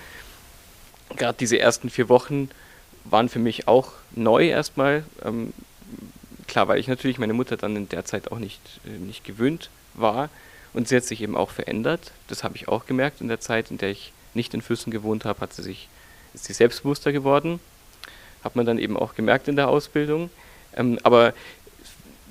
Gerade 1.15 1.37
diese 1.39 1.57
ersten 1.57 1.89
vier 1.89 2.09
Wochen 2.09 2.49
waren 3.05 3.29
für 3.29 3.39
mich 3.39 3.67
auch 3.67 3.93
neu 4.11 4.47
erstmal. 4.47 5.03
Ähm, 5.23 5.53
klar, 6.47 6.67
weil 6.67 6.79
ich 6.79 6.87
natürlich 6.87 7.17
meine 7.17 7.33
Mutter 7.33 7.57
dann 7.57 7.75
in 7.75 7.89
der 7.89 8.05
Zeit 8.05 8.31
auch 8.31 8.39
nicht, 8.39 8.61
äh, 8.85 8.97
nicht 8.99 9.23
gewöhnt 9.23 9.69
war. 9.93 10.29
Und 10.73 10.89
sie 10.89 10.97
hat 10.97 11.05
sich 11.05 11.21
eben 11.21 11.37
auch 11.37 11.51
verändert. 11.51 12.11
Das 12.27 12.43
habe 12.43 12.57
ich 12.57 12.67
auch 12.67 12.85
gemerkt 12.85 13.21
in 13.21 13.29
der 13.29 13.39
Zeit, 13.39 13.71
in 13.71 13.77
der 13.77 13.91
ich 13.91 14.11
nicht 14.33 14.53
in 14.53 14.61
Füssen 14.61 14.91
gewohnt 14.91 15.23
habe, 15.23 15.39
hat 15.39 15.53
sie 15.53 15.63
sich, 15.63 15.87
ist 16.33 16.45
sie 16.45 16.53
selbstbewusster 16.53 17.13
geworden. 17.13 17.61
Hat 18.45 18.55
man 18.55 18.65
dann 18.65 18.77
eben 18.77 18.95
auch 18.95 19.15
gemerkt 19.15 19.49
in 19.49 19.57
der 19.57 19.67
Ausbildung. 19.67 20.29
Ähm, 20.77 20.99
aber 21.03 21.33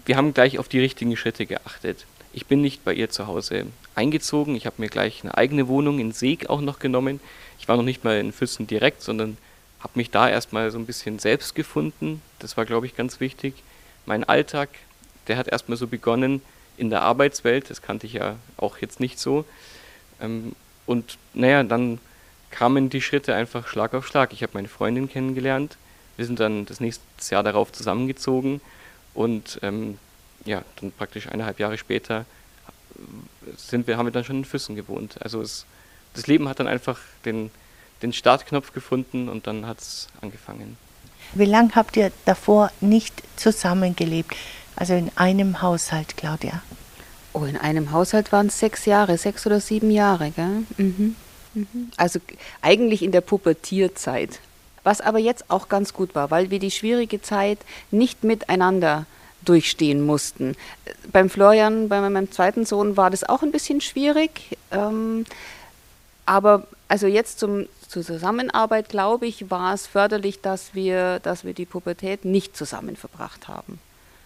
wir 0.06 0.16
haben 0.16 0.32
gleich 0.32 0.58
auf 0.58 0.68
die 0.68 0.78
richtigen 0.78 1.16
Schritte 1.16 1.44
geachtet. 1.44 2.06
Ich 2.32 2.46
bin 2.46 2.60
nicht 2.60 2.84
bei 2.84 2.94
ihr 2.94 3.10
zu 3.10 3.26
Hause 3.26 3.66
eingezogen. 3.94 4.54
Ich 4.54 4.64
habe 4.64 4.76
mir 4.78 4.88
gleich 4.88 5.24
eine 5.24 5.36
eigene 5.36 5.68
Wohnung 5.68 5.98
in 5.98 6.12
Seeg 6.12 6.48
auch 6.48 6.60
noch 6.60 6.78
genommen. 6.78 7.20
Ich 7.58 7.68
war 7.68 7.76
noch 7.76 7.82
nicht 7.82 8.04
mal 8.04 8.18
in 8.18 8.32
Füssen 8.32 8.66
direkt, 8.66 9.02
sondern 9.02 9.36
habe 9.80 9.92
mich 9.96 10.10
da 10.10 10.28
erstmal 10.28 10.70
so 10.70 10.78
ein 10.78 10.86
bisschen 10.86 11.18
selbst 11.18 11.54
gefunden. 11.54 12.22
Das 12.38 12.56
war, 12.56 12.64
glaube 12.64 12.86
ich, 12.86 12.96
ganz 12.96 13.20
wichtig. 13.20 13.54
Mein 14.06 14.24
Alltag, 14.24 14.68
der 15.26 15.36
hat 15.36 15.48
erstmal 15.48 15.76
so 15.76 15.86
begonnen 15.88 16.42
in 16.76 16.90
der 16.90 17.02
Arbeitswelt. 17.02 17.70
Das 17.70 17.82
kannte 17.82 18.06
ich 18.06 18.14
ja 18.14 18.36
auch 18.56 18.78
jetzt 18.78 19.00
nicht 19.00 19.18
so. 19.18 19.44
Ähm, 20.20 20.54
und 20.86 21.18
naja, 21.34 21.64
dann 21.64 21.98
kamen 22.50 22.88
die 22.88 23.02
Schritte 23.02 23.34
einfach 23.34 23.66
Schlag 23.66 23.94
auf 23.94 24.06
Schlag. 24.06 24.32
Ich 24.32 24.42
habe 24.42 24.52
meine 24.54 24.68
Freundin 24.68 25.08
kennengelernt. 25.08 25.76
Wir 26.16 26.26
sind 26.26 26.40
dann 26.40 26.66
das 26.66 26.80
nächste 26.80 27.02
Jahr 27.30 27.42
darauf 27.42 27.72
zusammengezogen 27.72 28.60
und 29.14 29.58
ähm, 29.62 29.98
ja, 30.44 30.62
dann 30.80 30.92
praktisch 30.92 31.28
eineinhalb 31.28 31.58
Jahre 31.58 31.78
später 31.78 32.24
sind 33.56 33.86
wir, 33.86 33.96
haben 33.96 34.06
wir 34.06 34.12
dann 34.12 34.24
schon 34.24 34.38
in 34.38 34.44
Füssen 34.44 34.76
gewohnt. 34.76 35.16
Also 35.20 35.40
es, 35.40 35.66
das 36.14 36.26
Leben 36.26 36.48
hat 36.48 36.60
dann 36.60 36.68
einfach 36.68 36.98
den, 37.24 37.50
den 38.02 38.12
Startknopf 38.12 38.72
gefunden 38.72 39.28
und 39.28 39.46
dann 39.46 39.66
hat 39.66 39.80
es 39.80 40.08
angefangen. 40.20 40.76
Wie 41.34 41.46
lange 41.46 41.74
habt 41.74 41.96
ihr 41.96 42.12
davor 42.24 42.70
nicht 42.80 43.22
zusammengelebt? 43.36 44.36
Also 44.76 44.94
in 44.94 45.10
einem 45.16 45.62
Haushalt, 45.62 46.16
Claudia? 46.16 46.62
Oh, 47.32 47.44
in 47.44 47.56
einem 47.56 47.90
Haushalt 47.90 48.30
waren 48.30 48.46
es 48.46 48.60
sechs 48.60 48.84
Jahre, 48.84 49.18
sechs 49.18 49.46
oder 49.46 49.60
sieben 49.60 49.90
Jahre, 49.90 50.30
gell? 50.30 50.64
Mhm. 50.76 51.16
Mhm. 51.54 51.90
Also 51.96 52.20
eigentlich 52.60 53.02
in 53.02 53.12
der 53.12 53.20
Pubertierzeit. 53.20 54.40
Was 54.84 55.00
aber 55.00 55.18
jetzt 55.18 55.50
auch 55.50 55.68
ganz 55.68 55.92
gut 55.92 56.14
war, 56.14 56.30
weil 56.30 56.50
wir 56.50 56.58
die 56.60 56.70
schwierige 56.70 57.20
Zeit 57.20 57.58
nicht 57.90 58.22
miteinander 58.22 59.06
durchstehen 59.44 60.04
mussten. 60.04 60.56
Beim 61.12 61.28
Florian, 61.28 61.88
bei 61.88 62.00
meinem 62.00 62.30
zweiten 62.30 62.64
Sohn, 62.64 62.96
war 62.96 63.10
das 63.10 63.24
auch 63.24 63.42
ein 63.42 63.52
bisschen 63.52 63.80
schwierig. 63.80 64.56
Ähm, 64.70 65.26
aber 66.26 66.66
also 66.88 67.06
jetzt 67.06 67.38
zum, 67.38 67.66
zur 67.88 68.02
Zusammenarbeit, 68.02 68.88
glaube 68.88 69.26
ich, 69.26 69.50
war 69.50 69.74
es 69.74 69.86
förderlich, 69.86 70.40
dass 70.40 70.74
wir, 70.74 71.20
dass 71.20 71.44
wir 71.44 71.54
die 71.54 71.66
Pubertät 71.66 72.24
nicht 72.24 72.56
zusammen 72.56 72.96
verbracht 72.96 73.48
haben. 73.48 73.78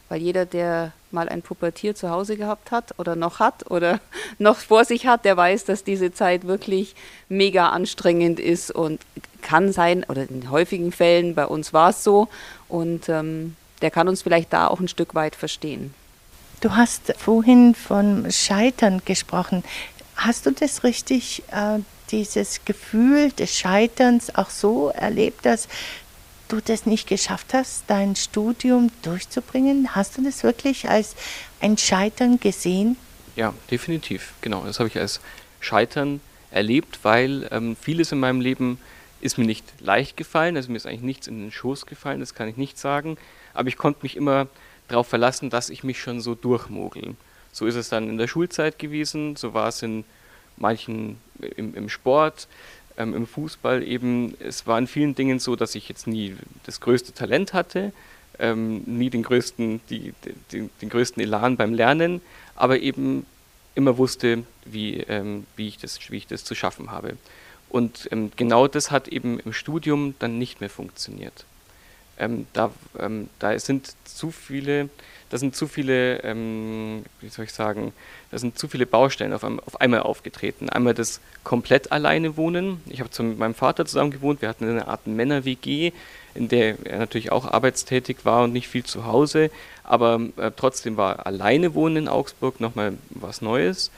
Weil 0.08 0.20
jeder, 0.22 0.46
der 0.46 0.92
mal 1.10 1.28
ein 1.28 1.42
Pubertier 1.42 1.94
zu 1.94 2.10
Hause 2.10 2.36
gehabt 2.36 2.70
hat 2.70 2.98
oder 2.98 3.16
noch 3.16 3.40
hat 3.40 3.70
oder 3.70 4.00
noch 4.38 4.58
vor 4.58 4.84
sich 4.84 5.06
hat, 5.06 5.24
der 5.24 5.36
weiß, 5.36 5.64
dass 5.64 5.84
diese 5.84 6.12
Zeit 6.12 6.46
wirklich 6.46 6.94
mega 7.28 7.68
anstrengend 7.70 8.40
ist 8.40 8.70
und 8.70 9.00
kann 9.42 9.72
sein, 9.72 10.04
oder 10.08 10.28
in 10.28 10.50
häufigen 10.50 10.92
Fällen, 10.92 11.34
bei 11.34 11.46
uns 11.46 11.72
war 11.72 11.90
es 11.90 12.04
so. 12.04 12.28
Und 12.68 13.08
ähm, 13.08 13.56
der 13.82 13.90
kann 13.90 14.08
uns 14.08 14.22
vielleicht 14.22 14.52
da 14.52 14.68
auch 14.68 14.80
ein 14.80 14.88
Stück 14.88 15.14
weit 15.14 15.36
verstehen. 15.36 15.94
Du 16.60 16.74
hast 16.74 17.14
vorhin 17.16 17.74
von 17.74 18.30
Scheitern 18.32 19.02
gesprochen. 19.04 19.62
Hast 20.16 20.46
du 20.46 20.50
das 20.50 20.82
richtig, 20.82 21.44
äh, 21.52 21.78
dieses 22.10 22.64
Gefühl 22.64 23.30
des 23.32 23.56
Scheiterns 23.56 24.34
auch 24.34 24.50
so 24.50 24.88
erlebt, 24.88 25.46
dass 25.46 25.68
du 26.48 26.60
das 26.60 26.86
nicht 26.86 27.06
geschafft 27.06 27.52
hast, 27.52 27.84
dein 27.86 28.16
Studium 28.16 28.90
durchzubringen? 29.02 29.94
Hast 29.94 30.18
du 30.18 30.22
das 30.22 30.42
wirklich 30.42 30.88
als 30.88 31.14
ein 31.60 31.78
Scheitern 31.78 32.40
gesehen? 32.40 32.96
Ja, 33.36 33.54
definitiv. 33.70 34.32
Genau, 34.40 34.64
das 34.64 34.80
habe 34.80 34.88
ich 34.88 34.98
als 34.98 35.20
Scheitern 35.60 36.20
erlebt, 36.50 37.00
weil 37.02 37.48
ähm, 37.50 37.76
vieles 37.80 38.12
in 38.12 38.20
meinem 38.20 38.40
Leben 38.40 38.80
ist 39.20 39.36
mir 39.36 39.44
nicht 39.44 39.64
leicht 39.80 40.16
gefallen, 40.16 40.56
also 40.56 40.70
mir 40.70 40.76
ist 40.76 40.86
eigentlich 40.86 41.02
nichts 41.02 41.26
in 41.26 41.38
den 41.40 41.50
Schoß 41.50 41.86
gefallen, 41.86 42.20
das 42.20 42.34
kann 42.34 42.48
ich 42.48 42.56
nicht 42.56 42.78
sagen 42.78 43.18
aber 43.58 43.68
ich 43.68 43.76
konnte 43.76 44.00
mich 44.02 44.16
immer 44.16 44.46
darauf 44.86 45.08
verlassen, 45.08 45.50
dass 45.50 45.68
ich 45.68 45.82
mich 45.82 46.00
schon 46.00 46.20
so 46.20 46.36
durchmogel. 46.36 47.16
So 47.50 47.66
ist 47.66 47.74
es 47.74 47.88
dann 47.88 48.08
in 48.08 48.16
der 48.16 48.28
Schulzeit 48.28 48.78
gewesen, 48.78 49.34
so 49.34 49.52
war 49.52 49.68
es 49.68 49.82
in 49.82 50.04
manchen 50.56 51.18
im, 51.56 51.74
im 51.74 51.88
Sport, 51.88 52.46
ähm, 52.98 53.14
im 53.14 53.26
Fußball 53.26 53.82
eben. 53.82 54.34
Es 54.40 54.66
war 54.66 54.78
in 54.78 54.86
vielen 54.86 55.14
Dingen 55.14 55.38
so, 55.38 55.56
dass 55.56 55.74
ich 55.74 55.88
jetzt 55.88 56.06
nie 56.06 56.36
das 56.64 56.80
größte 56.80 57.12
Talent 57.12 57.54
hatte, 57.54 57.92
ähm, 58.38 58.82
nie 58.84 59.08
den 59.08 59.22
größten, 59.22 59.80
die, 59.88 60.12
die, 60.52 60.68
den 60.82 60.88
größten 60.90 61.22
Elan 61.22 61.56
beim 61.56 61.72
Lernen, 61.72 62.20
aber 62.54 62.80
eben 62.80 63.24
immer 63.74 63.96
wusste, 63.96 64.44
wie, 64.64 64.98
ähm, 65.00 65.46
wie, 65.56 65.68
ich 65.68 65.78
das, 65.78 66.10
wie 66.10 66.16
ich 66.18 66.26
das 66.26 66.44
zu 66.44 66.54
schaffen 66.54 66.90
habe. 66.90 67.16
Und 67.70 68.08
ähm, 68.12 68.32
genau 68.36 68.66
das 68.68 68.90
hat 68.90 69.08
eben 69.08 69.40
im 69.40 69.52
Studium 69.52 70.14
dann 70.18 70.38
nicht 70.38 70.60
mehr 70.60 70.70
funktioniert 70.70 71.44
ähm, 72.18 72.46
da, 72.52 72.70
ähm, 72.98 73.28
da 73.38 73.58
sind 73.58 73.94
zu 74.04 74.30
viele, 74.30 74.88
da 75.30 75.38
sind 75.38 75.54
zu 75.54 75.66
viele, 75.66 76.22
ähm, 76.22 77.04
wie 77.20 77.28
soll 77.28 77.44
ich 77.44 77.52
sagen, 77.52 77.92
da 78.30 78.38
sind 78.38 78.58
zu 78.58 78.68
viele 78.68 78.86
Baustellen 78.86 79.32
auf, 79.32 79.44
auf 79.44 79.80
einmal 79.80 80.00
aufgetreten. 80.00 80.68
Einmal 80.68 80.94
das 80.94 81.20
komplett 81.44 81.92
alleine 81.92 82.36
wohnen. 82.36 82.80
Ich 82.86 83.00
habe 83.00 83.22
mit 83.22 83.38
meinem 83.38 83.54
Vater 83.54 83.84
zusammen 83.86 84.10
gewohnt. 84.10 84.42
Wir 84.42 84.48
hatten 84.48 84.68
eine 84.68 84.88
Art 84.88 85.06
Männer-WG, 85.06 85.92
in 86.34 86.48
der 86.48 86.76
er 86.84 86.98
natürlich 86.98 87.32
auch 87.32 87.46
arbeitstätig 87.46 88.24
war 88.24 88.44
und 88.44 88.52
nicht 88.52 88.68
viel 88.68 88.84
zu 88.84 89.04
Hause, 89.06 89.50
aber 89.84 90.20
äh, 90.36 90.50
trotzdem 90.54 90.96
war 90.96 91.26
alleine 91.26 91.74
wohnen 91.74 91.96
in 91.96 92.08
Augsburg 92.08 92.60
nochmal 92.60 92.94
was 93.10 93.42
Neues. 93.42 93.90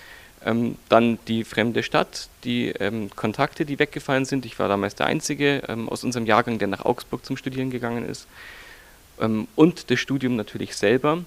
Ähm, 0.44 0.76
dann 0.88 1.18
die 1.28 1.44
fremde 1.44 1.82
Stadt, 1.82 2.28
die 2.44 2.68
ähm, 2.68 3.10
Kontakte, 3.14 3.66
die 3.66 3.78
weggefallen 3.78 4.24
sind. 4.24 4.46
Ich 4.46 4.58
war 4.58 4.68
damals 4.68 4.94
der 4.94 5.06
Einzige 5.06 5.62
ähm, 5.68 5.88
aus 5.88 6.02
unserem 6.02 6.24
Jahrgang, 6.24 6.58
der 6.58 6.68
nach 6.68 6.86
Augsburg 6.86 7.26
zum 7.26 7.36
Studieren 7.36 7.70
gegangen 7.70 8.08
ist. 8.08 8.26
Ähm, 9.20 9.46
und 9.54 9.90
das 9.90 10.00
Studium 10.00 10.36
natürlich 10.36 10.76
selber. 10.76 11.24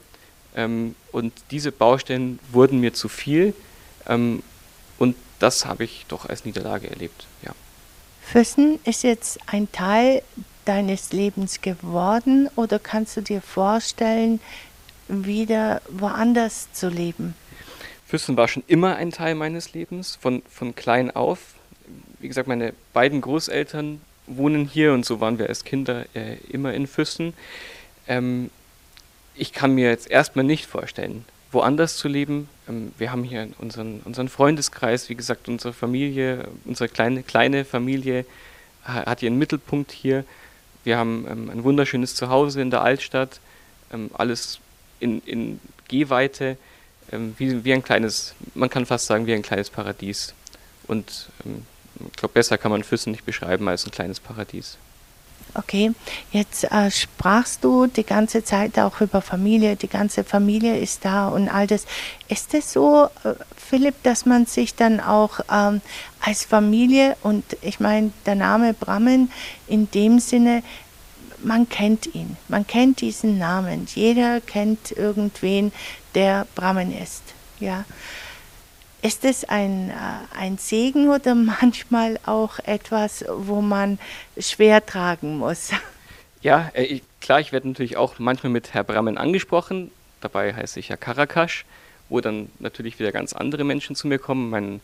Ähm, 0.56 0.95
und 1.12 1.34
diese 1.51 1.71
Baustellen 1.71 2.39
wurden 2.51 2.79
mir 2.79 2.93
zu 2.93 3.10
viel. 3.10 3.53
Ähm, 4.08 4.43
und 4.97 5.15
das 5.39 5.65
habe 5.65 5.84
ich 5.84 6.06
doch 6.08 6.27
als 6.27 6.45
Niederlage 6.45 6.89
erlebt. 6.89 7.25
Ja. 7.43 7.51
Füssen 8.21 8.79
ist 8.86 9.03
jetzt 9.03 9.39
ein 9.47 9.71
Teil 9.71 10.21
deines 10.65 11.12
Lebens 11.12 11.62
geworden 11.62 12.49
oder 12.56 12.79
kannst 12.79 13.17
du 13.17 13.21
dir 13.21 13.41
vorstellen, 13.41 14.39
wieder 15.08 15.82
woanders 15.89 16.71
zu 16.71 16.88
leben? 16.88 17.36
Füssen 18.06 18.38
war 18.38 18.47
schon 18.47 18.63
immer 18.67 18.95
ein 18.95 19.12
Teil 19.12 19.36
meines 19.36 19.73
Lebens, 19.73 20.15
von, 20.15 20.41
von 20.49 20.75
klein 20.75 21.12
auf. 21.12 21.39
Wie 22.19 22.27
gesagt, 22.27 22.47
meine 22.47 22.73
beiden 22.93 23.19
Großeltern 23.21 23.99
wohnen 24.27 24.65
hier 24.65 24.93
und 24.93 25.06
so 25.06 25.19
waren 25.19 25.38
wir 25.38 25.49
als 25.49 25.65
Kinder 25.65 26.06
äh, 26.13 26.38
immer 26.49 26.73
in 26.73 26.88
Füssen. 26.88 27.34
Ähm, 28.08 28.50
ich 29.36 29.54
kann 29.54 29.74
mir 29.74 29.89
jetzt 29.89 30.10
erstmal 30.10 30.46
nicht 30.46 30.68
vorstellen, 30.68 31.26
woanders 31.52 31.98
zu 31.98 32.08
leben. 32.08 32.50
Ähm, 32.68 32.94
wir 32.98 33.12
haben 33.12 33.24
hier 33.24 33.48
unseren, 33.60 34.02
unseren 34.06 34.30
Freundeskreis, 34.30 35.10
wie 35.10 35.16
gesagt, 35.16 35.48
unsere 35.48 35.74
Familie, 35.74 36.48
unsere 36.66 36.89
kleine, 36.89 37.24
kleine 37.24 37.66
Familie 37.66 38.26
hat 38.84 39.22
ihren 39.22 39.38
Mittelpunkt 39.38 39.92
hier. 39.92 40.26
Wir 40.84 40.98
haben 40.98 41.26
ähm, 41.30 41.50
ein 41.50 41.63
wunderschönes 41.63 42.16
Zuhause 42.16 42.62
in 42.62 42.70
der 42.70 42.82
Altstadt, 42.82 43.39
ähm, 43.94 44.12
alles 44.13 44.60
in, 45.00 45.22
in 45.22 45.60
Gehweite 45.88 46.58
ähm, 47.12 47.36
wie, 47.38 47.63
wie 47.63 47.74
ein 47.74 47.84
kleines, 47.84 48.34
man 48.56 48.70
kann 48.70 48.86
fast 48.86 49.06
sagen, 49.06 49.28
wie 49.28 49.34
ein 49.34 49.42
kleines 49.42 49.70
Paradies. 49.70 50.34
Und 50.88 51.30
ähm, 51.46 51.66
ich 52.08 52.18
glaube, 52.18 52.34
besser 52.34 52.58
kann 52.58 52.72
man 52.72 52.84
Füssen 52.84 53.12
nicht 53.12 53.26
beschreiben 53.26 53.68
als 53.68 53.86
ein 53.86 53.92
kleines 53.92 54.20
Paradies. 54.20 54.78
Okay, 55.56 55.92
jetzt 56.32 56.63
äh, 56.72 56.89
sprachst 56.89 57.63
du 57.63 57.86
die 57.86 58.04
ganze 58.04 58.44
Zeit 58.44 58.80
auch 58.80 59.02
über 59.02 59.22
Familie, 59.22 59.76
die 59.76 59.88
ganze 59.88 60.24
Familie 60.24 60.80
ist 60.80 61.06
da 61.06 61.28
und 61.28 61.48
all 61.48 61.68
das. 61.68 61.86
Ist 62.28 62.56
es 62.56 62.74
so, 62.74 63.10
äh, 63.24 63.34
Philipp, 63.56 64.02
dass 64.02 64.26
man 64.26 64.48
sich 64.48 64.74
dann 64.74 65.00
auch 65.00 65.39
ähm, 65.52 65.82
als 66.22 66.44
Familie 66.44 67.16
und 67.22 67.44
ich 67.62 67.80
meine, 67.80 68.12
der 68.26 68.36
Name 68.36 68.74
Brammen 68.74 69.32
in 69.68 69.92
dem 69.92 70.20
Sinne, 70.20 70.63
man 71.44 71.70
kennt 71.70 72.16
ihn, 72.16 72.38
man 72.48 72.66
kennt 72.66 73.02
diesen 73.02 73.38
Namen, 73.38 73.88
jeder 73.94 74.42
kennt 74.42 74.92
irgendwen, 74.92 75.72
der 76.16 76.48
Brammen 76.56 76.98
ist, 76.98 77.24
ja. 77.60 77.86
Ist 79.04 79.26
es 79.26 79.44
ein, 79.44 79.89
äh, 79.89 79.94
ein 80.34 80.58
Segen 80.58 81.10
oder 81.10 81.36
manchmal 81.62 82.18
auch 82.26 82.60
etwas, 82.60 83.26
wo 83.28 83.60
man 83.62 84.00
schwer 84.39 84.86
tragen 84.86 85.38
muss? 85.38 85.72
Ja, 86.42 86.72
äh, 86.74 86.84
ich, 86.84 87.04
klar, 87.22 87.39
ich 87.39 87.54
werde 87.54 87.70
natürlich 87.70 87.96
auch 87.96 88.20
manchmal 88.20 88.52
mit 88.52 88.74
Herr 88.74 88.84
Brammen 88.84 89.18
angesprochen. 89.18 89.92
Dabei 90.20 90.54
heiße 90.54 90.78
ich 90.78 90.89
ja 90.89 90.98
Karakasch, 90.98 91.63
wo 92.10 92.20
dann 92.20 92.50
natürlich 92.60 93.00
wieder 93.00 93.13
ganz 93.13 93.32
andere 93.32 93.63
Menschen 93.63 93.96
zu 93.96 94.10
mir 94.10 94.20
kommen. 94.20 94.50
Mein 94.50 94.82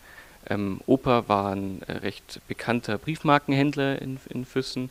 ähm, 0.49 0.79
Opa 0.85 1.25
war 1.27 1.51
ein 1.53 1.81
äh, 1.85 1.97
recht 1.97 2.39
bekannter 2.47 2.97
Briefmarkenhändler 2.97 4.01
in, 4.01 4.21
in 4.29 4.45
Füssen. 4.45 4.89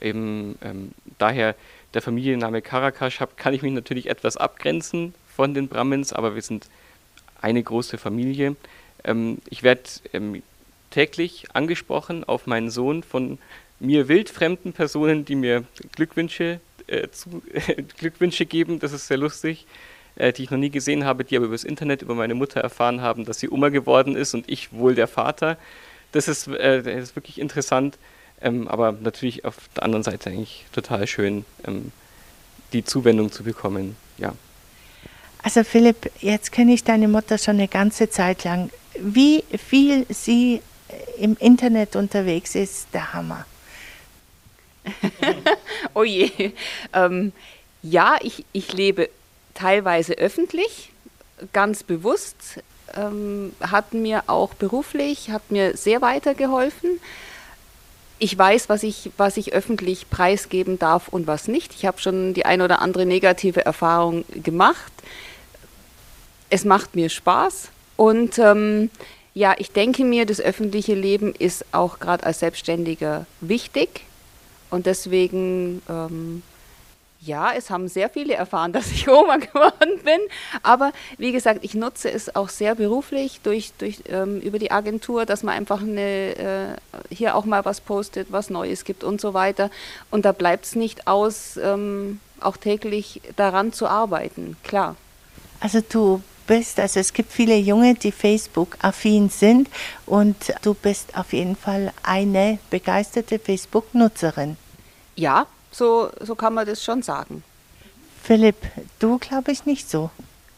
Eben, 0.00 0.58
ähm, 0.62 0.92
daher 1.18 1.54
der 1.92 2.00
Familienname 2.00 2.62
Karakasch 2.62 3.18
kann 3.36 3.52
ich 3.52 3.60
mich 3.60 3.72
natürlich 3.72 4.08
etwas 4.08 4.38
abgrenzen 4.38 5.12
von 5.36 5.52
den 5.52 5.68
Brahmins, 5.68 6.14
aber 6.14 6.34
wir 6.34 6.42
sind 6.42 6.68
eine 7.40 7.62
große 7.62 7.98
Familie. 7.98 8.56
Ähm, 9.04 9.38
ich 9.48 9.62
werde 9.62 9.82
ähm, 10.12 10.42
täglich 10.90 11.46
angesprochen 11.52 12.24
auf 12.24 12.46
meinen 12.46 12.70
Sohn 12.70 13.02
von 13.02 13.38
mir 13.80 14.08
wildfremden 14.08 14.72
Personen, 14.72 15.24
die 15.24 15.36
mir 15.36 15.64
Glückwünsche, 15.92 16.60
äh, 16.86 17.08
zu, 17.10 17.42
äh, 17.52 17.82
Glückwünsche 17.98 18.46
geben. 18.46 18.80
Das 18.80 18.92
ist 18.92 19.06
sehr 19.06 19.18
lustig, 19.18 19.66
äh, 20.16 20.32
die 20.32 20.44
ich 20.44 20.50
noch 20.50 20.58
nie 20.58 20.70
gesehen 20.70 21.04
habe, 21.04 21.24
die 21.24 21.36
aber 21.36 21.46
übers 21.46 21.64
Internet 21.64 22.02
über 22.02 22.14
meine 22.14 22.34
Mutter 22.34 22.60
erfahren 22.60 23.00
haben, 23.00 23.24
dass 23.24 23.38
sie 23.38 23.50
Oma 23.50 23.68
geworden 23.68 24.16
ist 24.16 24.34
und 24.34 24.48
ich 24.48 24.72
wohl 24.72 24.94
der 24.94 25.08
Vater. 25.08 25.56
Das 26.12 26.28
ist, 26.28 26.48
äh, 26.48 26.82
das 26.82 27.10
ist 27.10 27.16
wirklich 27.16 27.38
interessant, 27.38 27.98
ähm, 28.40 28.66
aber 28.68 28.92
natürlich 28.92 29.44
auf 29.44 29.56
der 29.76 29.82
anderen 29.84 30.02
Seite 30.02 30.30
eigentlich 30.30 30.64
total 30.72 31.06
schön, 31.06 31.44
ähm, 31.66 31.92
die 32.72 32.84
Zuwendung 32.84 33.30
zu 33.30 33.44
bekommen. 33.44 33.96
Ja. 34.16 34.34
Also 35.48 35.64
Philipp, 35.64 36.10
jetzt 36.20 36.52
kenne 36.52 36.74
ich 36.74 36.84
deine 36.84 37.08
Mutter 37.08 37.38
schon 37.38 37.54
eine 37.54 37.68
ganze 37.68 38.10
Zeit 38.10 38.44
lang. 38.44 38.68
Wie 39.00 39.42
viel 39.56 40.04
sie 40.10 40.60
im 41.16 41.38
Internet 41.40 41.96
unterwegs 41.96 42.54
ist, 42.54 42.88
der 42.92 43.14
Hammer. 43.14 43.46
oh 45.94 46.04
je. 46.04 46.52
Ähm, 46.92 47.32
ja, 47.80 48.16
ich, 48.20 48.44
ich 48.52 48.74
lebe 48.74 49.08
teilweise 49.54 50.18
öffentlich, 50.18 50.92
ganz 51.54 51.82
bewusst, 51.82 52.62
ähm, 52.94 53.54
hat 53.62 53.94
mir 53.94 54.24
auch 54.26 54.52
beruflich, 54.52 55.30
hat 55.30 55.50
mir 55.50 55.78
sehr 55.78 56.02
weitergeholfen. 56.02 57.00
Ich 58.18 58.36
weiß, 58.36 58.68
was 58.68 58.82
ich, 58.82 59.12
was 59.16 59.38
ich 59.38 59.54
öffentlich 59.54 60.10
preisgeben 60.10 60.78
darf 60.78 61.08
und 61.08 61.26
was 61.26 61.48
nicht. 61.48 61.74
Ich 61.74 61.86
habe 61.86 61.98
schon 62.00 62.34
die 62.34 62.44
ein 62.44 62.60
oder 62.60 62.82
andere 62.82 63.06
negative 63.06 63.64
Erfahrung 63.64 64.26
gemacht 64.28 64.92
es 66.50 66.64
macht 66.64 66.96
mir 66.96 67.08
Spaß. 67.08 67.70
Und 67.96 68.38
ähm, 68.38 68.90
ja, 69.34 69.54
ich 69.58 69.72
denke 69.72 70.04
mir, 70.04 70.26
das 70.26 70.40
öffentliche 70.40 70.94
Leben 70.94 71.34
ist 71.34 71.64
auch 71.72 71.98
gerade 71.98 72.24
als 72.24 72.40
Selbstständiger 72.40 73.26
wichtig. 73.40 74.02
Und 74.70 74.86
deswegen, 74.86 75.82
ähm, 75.88 76.42
ja, 77.20 77.52
es 77.52 77.70
haben 77.70 77.88
sehr 77.88 78.10
viele 78.10 78.34
erfahren, 78.34 78.72
dass 78.74 78.90
ich 78.90 79.08
Oma 79.08 79.36
geworden 79.36 80.00
bin, 80.04 80.20
aber 80.62 80.92
wie 81.18 81.32
gesagt, 81.32 81.60
ich 81.62 81.74
nutze 81.74 82.10
es 82.10 82.34
auch 82.36 82.48
sehr 82.48 82.74
beruflich 82.74 83.40
durch, 83.42 83.72
durch, 83.78 84.02
ähm, 84.08 84.40
über 84.40 84.58
die 84.58 84.70
Agentur, 84.70 85.26
dass 85.26 85.42
man 85.42 85.54
einfach 85.54 85.82
eine, 85.82 86.36
äh, 86.36 87.14
hier 87.14 87.34
auch 87.34 87.44
mal 87.44 87.64
was 87.64 87.80
postet, 87.80 88.28
was 88.30 88.50
Neues 88.50 88.84
gibt 88.84 89.04
und 89.04 89.20
so 89.20 89.34
weiter. 89.34 89.70
Und 90.10 90.24
da 90.24 90.32
bleibt 90.32 90.66
es 90.66 90.74
nicht 90.74 91.06
aus, 91.06 91.56
ähm, 91.56 92.20
auch 92.40 92.56
täglich 92.56 93.20
daran 93.36 93.72
zu 93.72 93.88
arbeiten, 93.88 94.56
klar. 94.62 94.96
Also 95.60 95.80
du 95.80 96.22
bist, 96.48 96.80
also 96.80 96.98
es 96.98 97.12
gibt 97.12 97.30
viele 97.30 97.56
Junge, 97.56 97.94
die 97.94 98.10
Facebook-affin 98.10 99.28
sind 99.28 99.68
und 100.06 100.36
du 100.62 100.74
bist 100.74 101.16
auf 101.16 101.32
jeden 101.32 101.54
Fall 101.54 101.92
eine 102.02 102.58
begeisterte 102.70 103.38
Facebook-Nutzerin. 103.38 104.56
Ja, 105.14 105.46
so, 105.70 106.10
so 106.20 106.34
kann 106.34 106.54
man 106.54 106.66
das 106.66 106.82
schon 106.82 107.02
sagen. 107.02 107.44
Philipp, 108.24 108.56
du 108.98 109.18
glaube 109.18 109.52
ich 109.52 109.64
nicht 109.66 109.88
so. 109.88 110.10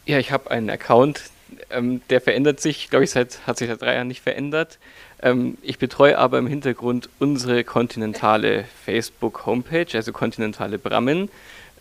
Ja, 0.06 0.18
ich 0.18 0.32
habe 0.32 0.50
einen 0.50 0.70
Account, 0.70 1.24
ähm, 1.70 2.00
der 2.08 2.20
verändert 2.20 2.60
sich, 2.60 2.88
glaube 2.88 3.04
ich, 3.04 3.10
seit, 3.10 3.46
hat 3.46 3.58
sich 3.58 3.68
seit 3.68 3.82
drei 3.82 3.94
Jahren 3.94 4.08
nicht 4.08 4.22
verändert. 4.22 4.78
Ähm, 5.22 5.58
ich 5.62 5.78
betreue 5.78 6.16
aber 6.18 6.38
im 6.38 6.46
Hintergrund 6.46 7.08
unsere 7.18 7.64
kontinentale 7.64 8.64
Facebook-Homepage, 8.84 9.88
also 9.94 10.12
kontinentale 10.12 10.78
Brammen. 10.78 11.28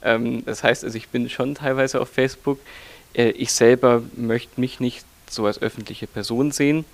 Ähm, 0.03 0.43
das 0.45 0.63
heißt 0.63 0.83
also, 0.83 0.97
ich 0.97 1.09
bin 1.09 1.29
schon 1.29 1.55
teilweise 1.55 2.01
auf 2.01 2.09
Facebook. 2.09 2.59
Äh, 3.13 3.29
ich 3.31 3.51
selber 3.51 4.03
möchte 4.15 4.59
mich 4.59 4.79
nicht 4.79 5.05
so 5.29 5.45
als 5.45 5.61
öffentliche 5.61 6.07
Person 6.07 6.51
sehen. 6.51 6.85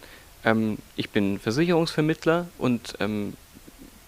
Ähm, 0.43 0.77
ich 0.95 1.09
bin 1.09 1.39
Versicherungsvermittler 1.39 2.47
und 2.57 2.95
ähm, 2.99 3.33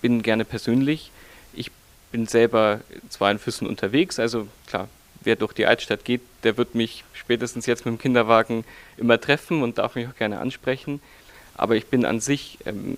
bin 0.01 0.21
gerne 0.21 0.45
persönlich. 0.45 1.11
Ich 1.53 1.71
bin 2.11 2.27
selber 2.27 2.81
zwar 3.09 3.31
in 3.31 3.39
Füssen 3.39 3.67
unterwegs, 3.67 4.19
also 4.19 4.47
klar, 4.67 4.87
wer 5.21 5.35
durch 5.35 5.53
die 5.53 5.65
Altstadt 5.65 6.05
geht, 6.05 6.21
der 6.43 6.57
wird 6.57 6.75
mich 6.75 7.03
spätestens 7.13 7.65
jetzt 7.65 7.85
mit 7.85 7.93
dem 7.93 7.99
Kinderwagen 7.99 8.63
immer 8.97 9.19
treffen 9.19 9.61
und 9.63 9.77
darf 9.77 9.95
mich 9.95 10.07
auch 10.07 10.15
gerne 10.15 10.39
ansprechen. 10.39 11.01
Aber 11.55 11.75
ich 11.75 11.87
bin 11.87 12.05
an 12.05 12.19
sich 12.19 12.59
ähm, 12.65 12.97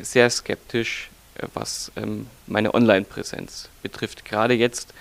sehr 0.00 0.28
skeptisch, 0.30 1.10
äh, 1.36 1.46
was 1.54 1.92
ähm, 1.96 2.26
meine 2.46 2.74
Online-Präsenz 2.74 3.68
betrifft. 3.82 4.24
Gerade 4.24 4.54
jetzt 4.54 4.92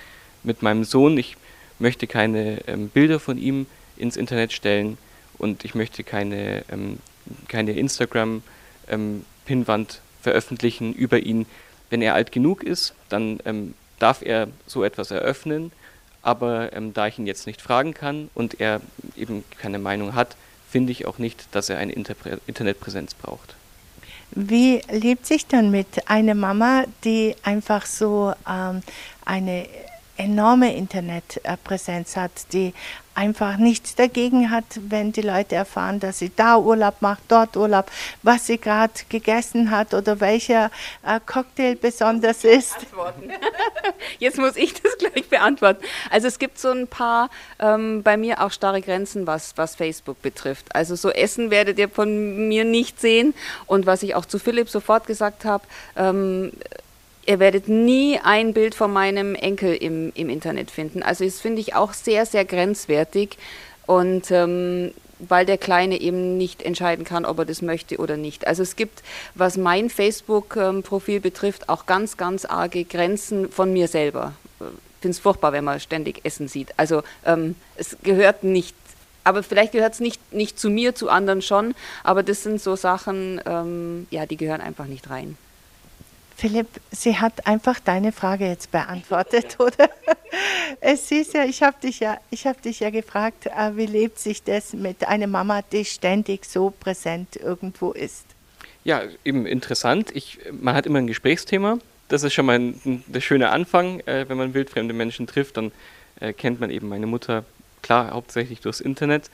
mit 0.43 0.61
meinem 0.61 0.83
Sohn. 0.83 1.17
Ich 1.17 1.35
möchte 1.81 2.07
keine 2.07 2.65
ähm, 2.67 2.89
Bilder 2.89 3.19
von 3.19 3.37
ihm 3.37 3.65
ins 3.97 4.15
Internet 4.15 4.53
stellen 4.53 4.97
und 5.37 5.65
ich 5.65 5.75
möchte 5.75 6.03
keine, 6.03 6.63
ähm, 6.71 6.99
keine 7.47 7.73
Instagram-Pinwand 7.73 9.93
ähm, 9.93 9.99
veröffentlichen 10.21 10.93
über 10.93 11.19
ihn. 11.19 11.45
Wenn 11.89 12.01
er 12.01 12.13
alt 12.13 12.31
genug 12.31 12.63
ist, 12.63 12.93
dann 13.09 13.39
ähm, 13.45 13.73
darf 13.99 14.21
er 14.21 14.47
so 14.65 14.83
etwas 14.83 15.11
eröffnen, 15.11 15.71
aber 16.21 16.73
ähm, 16.73 16.93
da 16.93 17.07
ich 17.07 17.19
ihn 17.19 17.27
jetzt 17.27 17.47
nicht 17.47 17.61
fragen 17.61 17.93
kann 17.93 18.29
und 18.33 18.61
er 18.61 18.81
eben 19.15 19.43
keine 19.59 19.79
Meinung 19.79 20.15
hat, 20.15 20.35
finde 20.69 20.91
ich 20.91 21.05
auch 21.05 21.17
nicht, 21.17 21.47
dass 21.51 21.69
er 21.69 21.79
eine 21.79 21.91
Interpre 21.91 22.39
Internetpräsenz 22.47 23.13
braucht. 23.13 23.55
Wie 24.33 24.81
lebt 24.89 25.25
sich 25.25 25.47
dann 25.47 25.71
mit 25.71 26.09
einer 26.09 26.35
Mama, 26.35 26.85
die 27.03 27.35
einfach 27.43 27.85
so 27.85 28.33
ähm, 28.49 28.81
eine 29.25 29.67
enorme 30.21 30.75
Internetpräsenz 30.75 32.15
hat, 32.15 32.31
die 32.53 32.73
einfach 33.13 33.57
nichts 33.57 33.95
dagegen 33.95 34.51
hat, 34.51 34.63
wenn 34.87 35.11
die 35.11 35.21
Leute 35.21 35.55
erfahren, 35.55 35.99
dass 35.99 36.19
sie 36.19 36.31
da 36.33 36.57
Urlaub 36.57 37.01
macht, 37.01 37.23
dort 37.27 37.57
Urlaub, 37.57 37.91
was 38.23 38.47
sie 38.47 38.57
gerade 38.57 38.93
gegessen 39.09 39.69
hat 39.69 39.93
oder 39.93 40.19
welcher 40.21 40.71
äh, 41.05 41.19
Cocktail 41.25 41.75
besonders 41.75 42.43
ist. 42.45 42.77
Jetzt 44.19 44.37
muss 44.37 44.55
ich 44.55 44.73
das 44.81 44.97
gleich 44.97 45.27
beantworten. 45.27 45.83
Also 46.09 46.27
es 46.27 46.39
gibt 46.39 46.57
so 46.57 46.71
ein 46.71 46.87
paar 46.87 47.29
ähm, 47.59 48.01
bei 48.01 48.15
mir 48.15 48.41
auch 48.41 48.51
starre 48.51 48.81
Grenzen, 48.81 49.27
was, 49.27 49.57
was 49.57 49.75
Facebook 49.75 50.21
betrifft. 50.21 50.73
Also 50.73 50.95
so 50.95 51.09
Essen 51.09 51.51
werdet 51.51 51.79
ihr 51.79 51.89
von 51.89 52.47
mir 52.47 52.63
nicht 52.63 53.01
sehen 53.01 53.33
und 53.65 53.85
was 53.85 54.03
ich 54.03 54.15
auch 54.15 54.25
zu 54.25 54.39
Philipp 54.39 54.69
sofort 54.69 55.05
gesagt 55.05 55.43
habe, 55.43 55.65
ähm, 55.97 56.53
ihr 57.25 57.39
werdet 57.39 57.67
nie 57.67 58.19
ein 58.23 58.53
Bild 58.53 58.75
von 58.75 58.91
meinem 58.91 59.35
Enkel 59.35 59.73
im, 59.75 60.11
im 60.15 60.29
Internet 60.29 60.71
finden. 60.71 61.03
Also 61.03 61.23
das 61.23 61.39
finde 61.39 61.61
ich 61.61 61.75
auch 61.75 61.93
sehr, 61.93 62.25
sehr 62.25 62.45
grenzwertig. 62.45 63.37
Und 63.85 64.31
ähm, 64.31 64.91
weil 65.27 65.45
der 65.45 65.57
Kleine 65.57 65.99
eben 65.99 66.37
nicht 66.37 66.61
entscheiden 66.61 67.05
kann, 67.05 67.25
ob 67.25 67.39
er 67.39 67.45
das 67.45 67.61
möchte 67.61 67.97
oder 67.97 68.17
nicht. 68.17 68.47
Also 68.47 68.63
es 68.63 68.75
gibt, 68.75 69.03
was 69.35 69.57
mein 69.57 69.89
Facebook-Profil 69.89 71.19
betrifft, 71.19 71.69
auch 71.69 71.85
ganz, 71.85 72.17
ganz 72.17 72.45
arge 72.45 72.83
Grenzen 72.85 73.51
von 73.51 73.71
mir 73.71 73.87
selber. 73.87 74.33
Ich 74.59 74.65
finde 75.01 75.15
es 75.15 75.19
furchtbar, 75.19 75.51
wenn 75.51 75.63
man 75.63 75.79
ständig 75.79 76.21
Essen 76.23 76.47
sieht. 76.47 76.69
Also 76.77 77.03
ähm, 77.25 77.55
es 77.75 77.97
gehört 78.03 78.43
nicht, 78.43 78.75
aber 79.23 79.43
vielleicht 79.43 79.73
gehört 79.73 79.93
es 79.93 79.99
nicht, 79.99 80.33
nicht 80.33 80.59
zu 80.59 80.69
mir, 80.69 80.95
zu 80.95 81.09
anderen 81.09 81.41
schon, 81.41 81.75
aber 82.03 82.23
das 82.23 82.43
sind 82.43 82.61
so 82.61 82.75
Sachen, 82.75 83.41
ähm, 83.45 84.07
ja, 84.09 84.25
die 84.25 84.37
gehören 84.37 84.61
einfach 84.61 84.85
nicht 84.85 85.09
rein. 85.09 85.37
Philipp, 86.41 86.81
sie 86.89 87.19
hat 87.19 87.45
einfach 87.45 87.79
deine 87.79 88.11
Frage 88.11 88.47
jetzt 88.47 88.71
beantwortet, 88.71 89.57
oder? 89.59 89.91
Es 90.79 91.11
ist 91.11 91.35
ja, 91.35 91.45
ich 91.45 91.61
habe 91.61 91.77
dich 91.83 91.99
ja, 91.99 92.17
ich 92.31 92.47
habe 92.47 92.59
dich 92.59 92.79
ja 92.79 92.89
gefragt, 92.89 93.45
äh, 93.45 93.77
wie 93.77 93.85
lebt 93.85 94.17
sich 94.17 94.41
das 94.41 94.73
mit 94.73 95.07
einer 95.07 95.27
Mama, 95.27 95.61
die 95.61 95.85
ständig 95.85 96.45
so 96.45 96.71
präsent 96.71 97.35
irgendwo 97.35 97.91
ist? 97.91 98.25
Ja, 98.83 99.03
eben 99.23 99.45
interessant. 99.45 100.09
Ich, 100.15 100.39
man 100.51 100.73
hat 100.73 100.87
immer 100.87 100.97
ein 100.97 101.05
Gesprächsthema. 101.05 101.77
das 102.07 102.23
ist 102.23 102.33
schon 102.33 102.47
mal 102.47 102.57
ein, 102.57 103.03
der 103.05 103.21
schöne 103.21 103.51
Anfang. 103.51 103.99
Äh, 104.07 104.27
wenn 104.27 104.37
man 104.37 104.55
wildfremde 104.55 104.95
Menschen 104.95 105.27
trifft, 105.27 105.57
dann 105.57 105.71
äh, 106.19 106.33
kennt 106.33 106.59
man 106.59 106.71
eben 106.71 106.89
meine 106.89 107.05
Mutter, 107.05 107.45
klar, 107.83 108.09
hauptsächlich 108.09 108.61
durchs 108.61 108.81
Internet. 108.81 109.29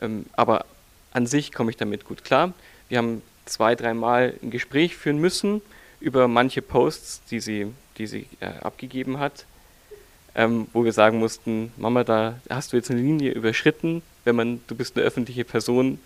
Ähm, 0.00 0.24
aber 0.32 0.64
an 1.12 1.26
sich 1.26 1.52
komme 1.52 1.70
ich 1.70 1.76
damit 1.76 2.06
gut 2.06 2.24
klar. 2.24 2.54
Wir 2.88 2.96
haben 2.96 3.20
zwei, 3.44 3.74
dreimal 3.74 4.32
ein 4.42 4.50
Gespräch 4.50 4.96
führen 4.96 5.18
müssen 5.18 5.60
über 6.00 6.28
manche 6.28 6.62
Posts, 6.62 7.22
die 7.30 7.40
sie, 7.40 7.66
die 7.98 8.06
sie 8.06 8.26
äh, 8.40 8.46
abgegeben 8.62 9.18
hat, 9.18 9.44
ähm, 10.34 10.66
wo 10.72 10.84
wir 10.84 10.92
sagen 10.92 11.18
mussten, 11.18 11.72
Mama, 11.76 12.04
da 12.04 12.40
hast 12.48 12.72
du 12.72 12.76
jetzt 12.76 12.90
eine 12.90 13.00
Linie 13.00 13.32
überschritten, 13.32 14.02
wenn 14.24 14.36
man, 14.36 14.60
du 14.66 14.74
bist 14.74 14.96
eine 14.96 15.04
öffentliche 15.04 15.44
Person, 15.44 15.98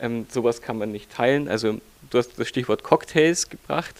ähm, 0.00 0.26
sowas 0.30 0.62
kann 0.62 0.78
man 0.78 0.92
nicht 0.92 1.10
teilen. 1.12 1.48
Also 1.48 1.80
du 2.10 2.18
hast 2.18 2.38
das 2.38 2.48
Stichwort 2.48 2.82
Cocktails 2.82 3.48
gebracht 3.48 3.96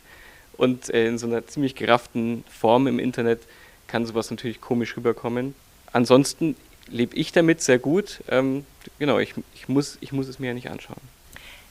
und 0.56 0.90
äh, 0.90 1.06
in 1.06 1.18
so 1.18 1.26
einer 1.26 1.46
ziemlich 1.46 1.74
gerafften 1.74 2.44
Form 2.48 2.86
im 2.86 2.98
Internet 2.98 3.40
kann 3.86 4.06
sowas 4.06 4.30
natürlich 4.30 4.60
komisch 4.60 4.96
rüberkommen. 4.96 5.54
Ansonsten 5.92 6.56
lebe 6.88 7.16
ich 7.16 7.32
damit 7.32 7.62
sehr 7.62 7.78
gut. 7.78 8.22
Ähm, 8.28 8.64
genau, 8.98 9.18
ich, 9.18 9.34
ich, 9.54 9.68
muss, 9.68 9.98
ich 10.00 10.12
muss 10.12 10.28
es 10.28 10.38
mir 10.38 10.48
ja 10.48 10.54
nicht 10.54 10.70
anschauen. 10.70 11.00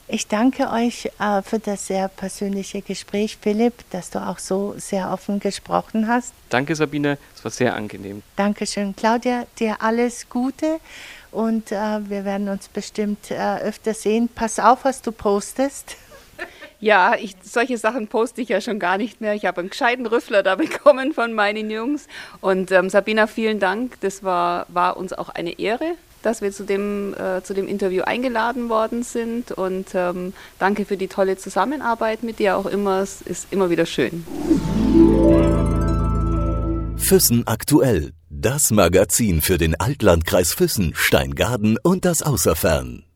Ich 0.10 0.28
danke 0.28 0.72
euch 0.72 1.12
äh, 1.20 1.42
für 1.42 1.60
das 1.60 1.88
sehr 1.88 2.08
persönliche 2.08 2.82
Gespräch, 2.82 3.38
Philipp, 3.42 3.74
dass 3.90 4.10
du 4.10 4.20
auch 4.20 4.40
so 4.40 4.74
sehr 4.78 5.12
offen 5.12 5.42
gesprochen 5.42 6.08
hast. 6.08 6.34
Danke, 6.50 6.76
Sabine, 6.78 7.18
es 7.36 7.44
war 7.44 7.52
sehr 7.52 7.76
angenehm. 7.76 8.24
Dankeschön, 8.38 8.96
Claudia, 8.96 9.46
dir 9.60 9.82
alles 9.82 10.30
Gute 10.30 10.80
und 11.32 11.74
äh, 11.74 11.76
wir 12.10 12.24
werden 12.24 12.48
uns 12.48 12.70
bestimmt 12.70 13.32
äh, 13.32 13.58
öfter 13.58 13.94
sehen. 13.94 14.30
Pass 14.34 14.60
auf, 14.60 14.86
was 14.86 15.02
du 15.02 15.12
postest. 15.12 15.98
Ja, 16.80 17.16
ich, 17.16 17.36
solche 17.42 17.76
Sachen 17.80 18.08
poste 18.08 18.40
ich 18.40 18.50
ja 18.50 18.62
schon 18.62 18.78
gar 18.78 19.00
nicht 19.00 19.20
mehr. 19.20 19.34
Ich 19.34 19.46
habe 19.48 19.62
einen 19.62 19.72
gescheiten 19.72 20.06
Rüffler 20.06 20.44
da 20.44 20.54
bekommen 20.58 21.12
von 21.12 21.34
meinen 21.34 21.72
Jungs. 21.72 22.06
Und 22.40 22.72
ähm, 22.72 22.92
Sabina, 22.92 23.26
vielen 23.26 23.60
Dank. 23.60 24.00
Das 24.02 24.24
war, 24.24 24.68
war 24.70 24.96
uns 24.96 25.12
auch 25.12 25.30
eine 25.30 25.58
Ehre, 25.58 25.96
dass 26.28 26.42
wir 26.42 26.52
zu 26.52 26.66
dem, 26.66 27.14
äh, 27.14 27.42
zu 27.42 27.54
dem 27.54 27.68
Interview 27.68 28.04
eingeladen 28.04 28.68
worden 28.68 29.04
sind. 29.04 29.54
Und 29.54 29.88
ähm, 29.94 30.34
danke 30.60 30.84
für 30.86 30.98
die 30.98 31.08
tolle 31.08 31.38
Zusammenarbeit 31.38 32.22
mit 32.22 32.40
dir 32.40 32.58
auch 32.58 32.66
immer. 32.66 33.00
Es 33.00 33.22
ist 33.22 33.48
immer 33.50 33.70
wieder 33.70 33.86
schön. 33.86 34.26
Füssen 36.98 37.48
aktuell. 37.48 38.12
Das 38.30 38.72
Magazin 38.72 39.42
für 39.42 39.58
den 39.58 39.80
Altlandkreis 39.80 40.54
Füssen, 40.54 40.92
Steingaden 40.94 41.78
und 41.82 42.04
das 42.04 42.22
Außerfern. 42.22 43.07